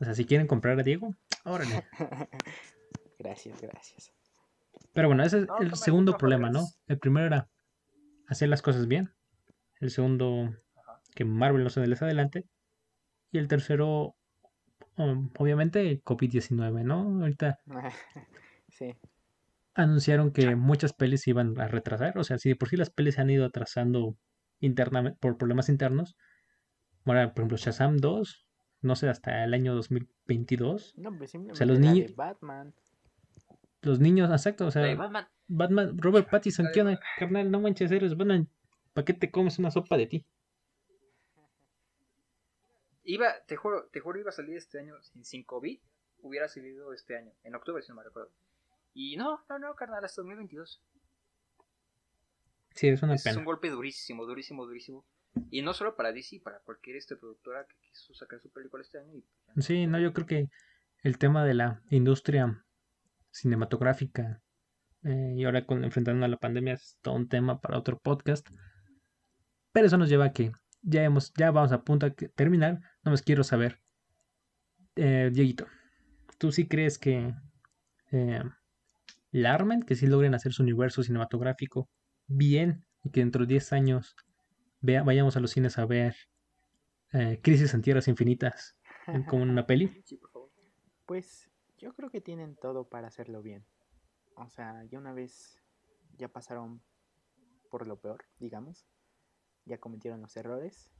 [0.00, 1.84] O sea, si quieren comprar a Diego, órale.
[3.18, 4.12] gracias, gracias.
[4.92, 6.64] Pero bueno, ese es No, el segundo problema, ¿no?
[6.86, 7.48] El primero era
[8.26, 9.10] hacer las cosas bien.
[9.80, 11.00] El segundo, Ajá.
[11.14, 12.44] que Marvel no se les adelante.
[13.30, 14.16] Y el tercero,
[14.96, 17.20] um, obviamente, COVID-19, ¿no?
[17.22, 17.58] Ahorita
[18.68, 18.96] sí,
[19.74, 22.18] anunciaron que muchas pelis se iban a retrasar.
[22.18, 24.16] O sea, si de por sí las pelis se han ido atrasando
[24.60, 26.16] internamente por problemas internos.
[27.04, 28.47] Ahora, por ejemplo, Shazam 2,
[28.80, 30.94] no sé, hasta el año 2022.
[30.96, 32.74] no, pues simplemente los la de niños- Batman.
[33.82, 37.50] Los niños, exacto, o sea, Batman, Batman, Robert Pattinson, ¿qué onda, carnal?
[37.50, 38.48] No manches, eres Batman.
[38.92, 40.26] ¿Para qué te comes una sopa de ti?
[43.04, 45.78] Iba, te juro, te juro, iba a salir este año sin, sin COVID.
[46.20, 48.30] Hubiera salido este año, en octubre, si no me recuerdo.
[48.92, 50.82] Y no, no, no, carnal, hasta 2022.
[52.74, 53.38] Sí, es una es pena.
[53.38, 55.04] un golpe durísimo, durísimo, durísimo.
[55.50, 58.98] Y no solo para DC, para cualquier este productora que quiso sacar su película este
[58.98, 59.14] año.
[59.16, 59.22] Y
[59.54, 59.66] pues.
[59.66, 60.48] Sí, no, yo creo que
[61.02, 62.64] el tema de la industria
[63.30, 64.42] cinematográfica
[65.04, 68.46] eh, y ahora con enfrentando a la pandemia es todo un tema para otro podcast.
[69.72, 70.50] Pero eso nos lleva a que
[70.82, 72.80] ya hemos, ya vamos a punto que- terminar.
[73.04, 73.80] No más quiero saber,
[74.96, 75.66] eh, Dieguito,
[76.38, 77.34] ¿tú sí crees que
[78.10, 78.42] eh,
[79.30, 81.88] la armen, que sí logren hacer su universo cinematográfico
[82.26, 84.16] bien y que dentro de 10 años
[84.80, 86.14] vea, vayamos a los cines a ver
[87.12, 88.76] eh, Crisis en Tierras Infinitas
[89.06, 89.88] en- como una peli?
[90.04, 90.50] Sí, por favor.
[91.06, 93.64] Pues yo creo que tienen todo para hacerlo bien.
[94.36, 95.60] O sea, ya una vez
[96.16, 96.82] ya pasaron
[97.70, 98.86] por lo peor, digamos.
[99.64, 100.90] Ya cometieron los errores.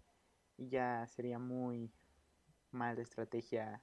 [0.57, 1.93] Y ya sería muy
[2.71, 3.83] mala estrategia.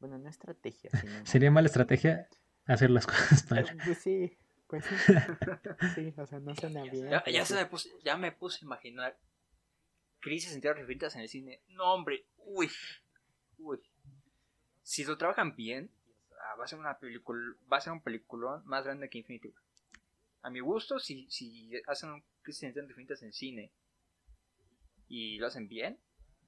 [0.00, 1.12] Bueno, no estrategia, sino...
[1.26, 2.28] Sería mala estrategia
[2.66, 3.66] hacer las cosas mal.
[3.84, 4.36] Pues sí,
[4.68, 4.94] pues sí.
[5.94, 7.10] Sí, o sea, no suena bien.
[7.26, 9.18] Ya, se me puse, ya me puse a imaginar
[10.20, 11.62] crisis en tierras infinitas en el cine.
[11.68, 12.70] No, hombre, uy,
[13.58, 13.80] uy.
[14.82, 15.90] Si lo trabajan bien,
[16.42, 17.40] ah, va a ser una película,
[17.70, 19.62] va a ser un peliculón más grande que Infinity War.
[20.42, 23.72] A mi gusto, si, si hacen un crisis en tierras infinitas en cine
[25.08, 25.98] y lo hacen bien,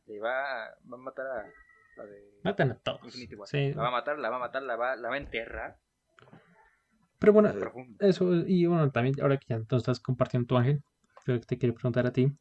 [0.07, 1.53] le va, va a matar a
[1.97, 3.05] la de Matan a todos.
[3.05, 3.49] Infinity War.
[3.49, 3.73] Sí.
[3.73, 5.79] La va a matar, la va a matar, la va, la va a enterrar
[7.21, 7.53] Pero bueno,
[7.99, 10.83] eso, y bueno, también ahora que ya entonces estás compartiendo tu ángel,
[11.23, 12.33] creo que te quiero preguntar a ti.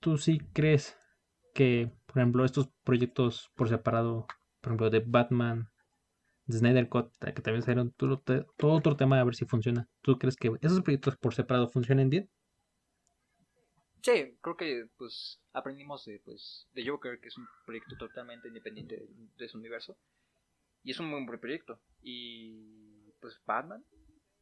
[0.00, 0.98] ¿Tú sí crees
[1.54, 4.26] que, por ejemplo, estos proyectos por separado,
[4.60, 5.70] por ejemplo, de Batman,
[6.44, 9.88] de Snyder Cut, que también salieron, todo, todo otro tema a ver si funciona?
[10.02, 12.28] ¿Tú crees que esos proyectos por separado funcionen bien?
[14.02, 18.96] Sí, creo que pues aprendimos de pues de Joker, que es un proyecto totalmente independiente
[18.96, 19.96] de, de su universo.
[20.84, 21.80] Y es un muy buen proyecto.
[22.02, 22.87] Y
[23.20, 23.84] pues Batman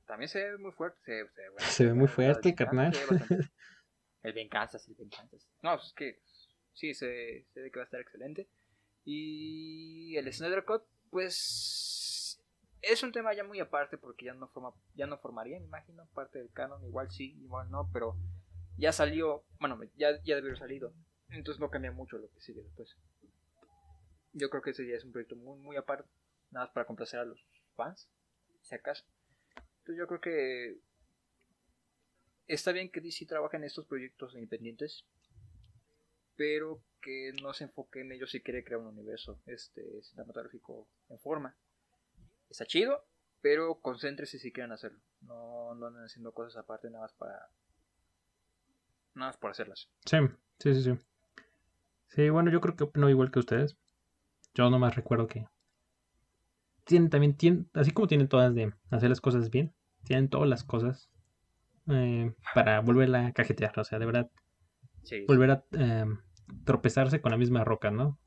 [0.06, 0.98] también se ve muy fuerte.
[1.04, 2.92] Se, se, bueno, Se ve muy fuerte, carnal.
[4.22, 5.48] El venganzas, el venganzas.
[5.62, 6.20] No, pues es que
[6.72, 8.48] sí, se, se ve que va a estar excelente.
[9.04, 12.42] Y el Snyder Cut, pues
[12.82, 16.08] es un tema ya muy aparte porque ya no forma, ya no formaría, me imagino,
[16.12, 16.84] parte del canon.
[16.84, 18.16] Igual sí, igual no, pero
[18.76, 20.92] ya salió, bueno, ya, ya debió haber salido.
[21.28, 22.96] Entonces no cambia mucho lo que sigue después.
[24.32, 26.08] Yo creo que ese ya es un proyecto muy, muy aparte,
[26.50, 27.46] nada más para complacer a los
[27.76, 28.10] fans,
[28.66, 29.04] si acaso.
[29.78, 30.80] Entonces yo creo que
[32.48, 35.04] está bien que DC trabaje en estos proyectos independientes,
[36.36, 41.18] pero que no se enfoque en ellos si quiere crear un universo este cinematográfico en
[41.18, 41.56] forma.
[42.50, 43.06] Está chido,
[43.40, 45.00] pero concéntrese si quieren hacerlo.
[45.20, 47.50] No, no anden haciendo cosas aparte nada más para
[49.14, 49.88] nada más por hacerlas.
[50.04, 50.16] Sí,
[50.58, 50.98] sí, sí, sí.
[52.08, 53.76] Sí, bueno, yo creo que opino igual que ustedes.
[54.54, 55.46] Yo nomás recuerdo que
[56.86, 59.74] tienen también, tienen, así como tienen todas de hacer las cosas bien,
[60.04, 61.10] tienen todas las cosas
[61.88, 63.78] eh, para volverla a cajetear.
[63.78, 64.30] O sea, de verdad,
[65.02, 66.04] Sí, volver a eh,
[66.64, 68.18] tropezarse con la misma roca, ¿no?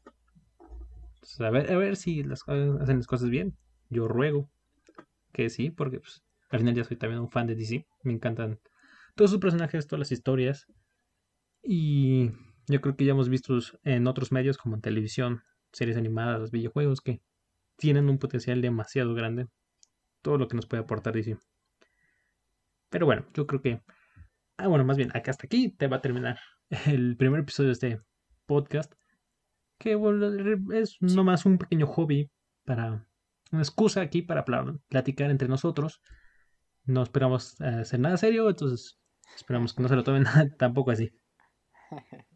[1.16, 3.58] Entonces, a, ver, a ver si las cosas, hacen las cosas bien.
[3.90, 4.50] Yo ruego
[5.34, 7.88] que sí, porque pues, al final ya soy también un fan de DC.
[8.04, 8.60] Me encantan
[9.16, 10.68] todos sus personajes, todas las historias.
[11.64, 12.32] Y
[12.68, 15.44] yo creo que ya hemos visto en otros medios como en televisión,
[15.74, 17.22] series animadas, videojuegos, que
[17.80, 19.48] tienen un potencial demasiado grande.
[20.22, 21.38] Todo lo que nos puede aportar DC.
[22.90, 23.82] Pero bueno, yo creo que...
[24.58, 26.38] Ah, bueno, más bien, acá hasta aquí te va a terminar
[26.86, 28.02] el primer episodio de este
[28.46, 28.94] podcast.
[29.80, 30.28] Que bueno,
[30.74, 32.30] es nomás un pequeño hobby
[32.66, 33.06] para...
[33.52, 36.02] Una excusa aquí para pla- platicar entre nosotros.
[36.84, 39.00] No esperamos eh, hacer nada serio, entonces
[39.36, 40.26] esperamos que no se lo tomen
[40.60, 41.10] tampoco así.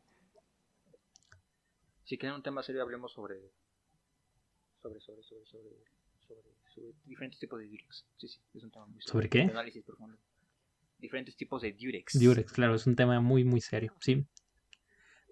[2.06, 3.36] Si quieren un tema serio, hablemos sobre.
[4.84, 5.69] Sobre, sobre, sobre, sobre.
[6.27, 6.41] Sobre,
[6.73, 8.05] sobre diferentes tipos de Durex.
[8.17, 9.11] Sí, sí, es un tema muy serio.
[9.11, 9.41] ¿Sobre qué?
[9.43, 10.17] Análisis profundo.
[10.99, 12.19] Diferentes tipos de Durex.
[12.19, 14.25] Durex, claro, es un tema muy, muy serio, sí.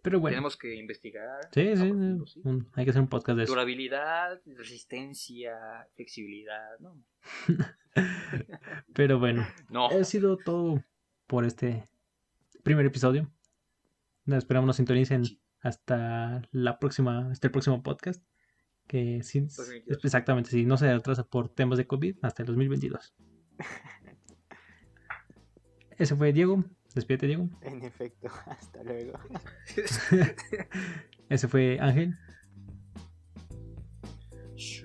[0.04, 1.42] Pero bueno, Tenemos que investigar.
[1.54, 3.52] sí, sí, profundo, sí, un- hay que hacer un podcast de eso.
[3.54, 6.80] Durabilidad, resistencia, flexibilidad.
[6.80, 7.04] No.
[8.94, 9.88] Pero bueno, No.
[9.90, 10.84] ha sido todo
[11.28, 11.84] por este
[12.64, 13.32] primer episodio.
[14.26, 15.24] Esperamos nos sintonicen
[15.62, 18.24] hasta la próxima, hasta el próximo podcast.
[18.92, 20.04] Que sí, 2022.
[20.04, 23.14] exactamente, si no se retrasa por temas de COVID, hasta el 2022.
[25.98, 26.66] Ese fue Diego.
[26.94, 27.48] Despídete, Diego.
[27.62, 29.18] En efecto, hasta luego.
[31.30, 32.18] Ese fue Ángel.
[34.58, 34.84] Sí,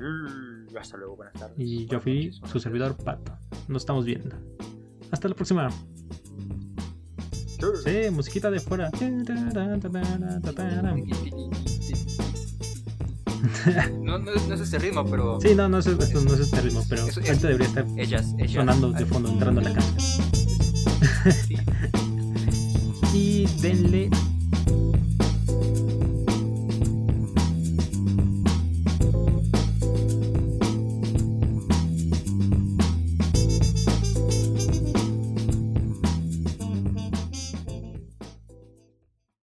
[0.78, 1.56] Hasta luego, buenas tardes.
[1.58, 3.36] Y yo fui noches, su servidor Pato.
[3.66, 4.36] Nos estamos viendo.
[5.10, 5.68] Hasta la próxima.
[7.82, 8.88] Sí, musiquita de fuera.
[14.00, 15.40] No, no, no es ese ritmo, pero.
[15.40, 18.34] Sí, no, no es, esto no es este ritmo, pero es- ahorita debería estar Ellas,
[18.38, 18.52] ellas.
[18.52, 20.26] sonando de fondo, entrando a la canción.
[21.46, 21.56] Sí.
[23.14, 24.10] Y denle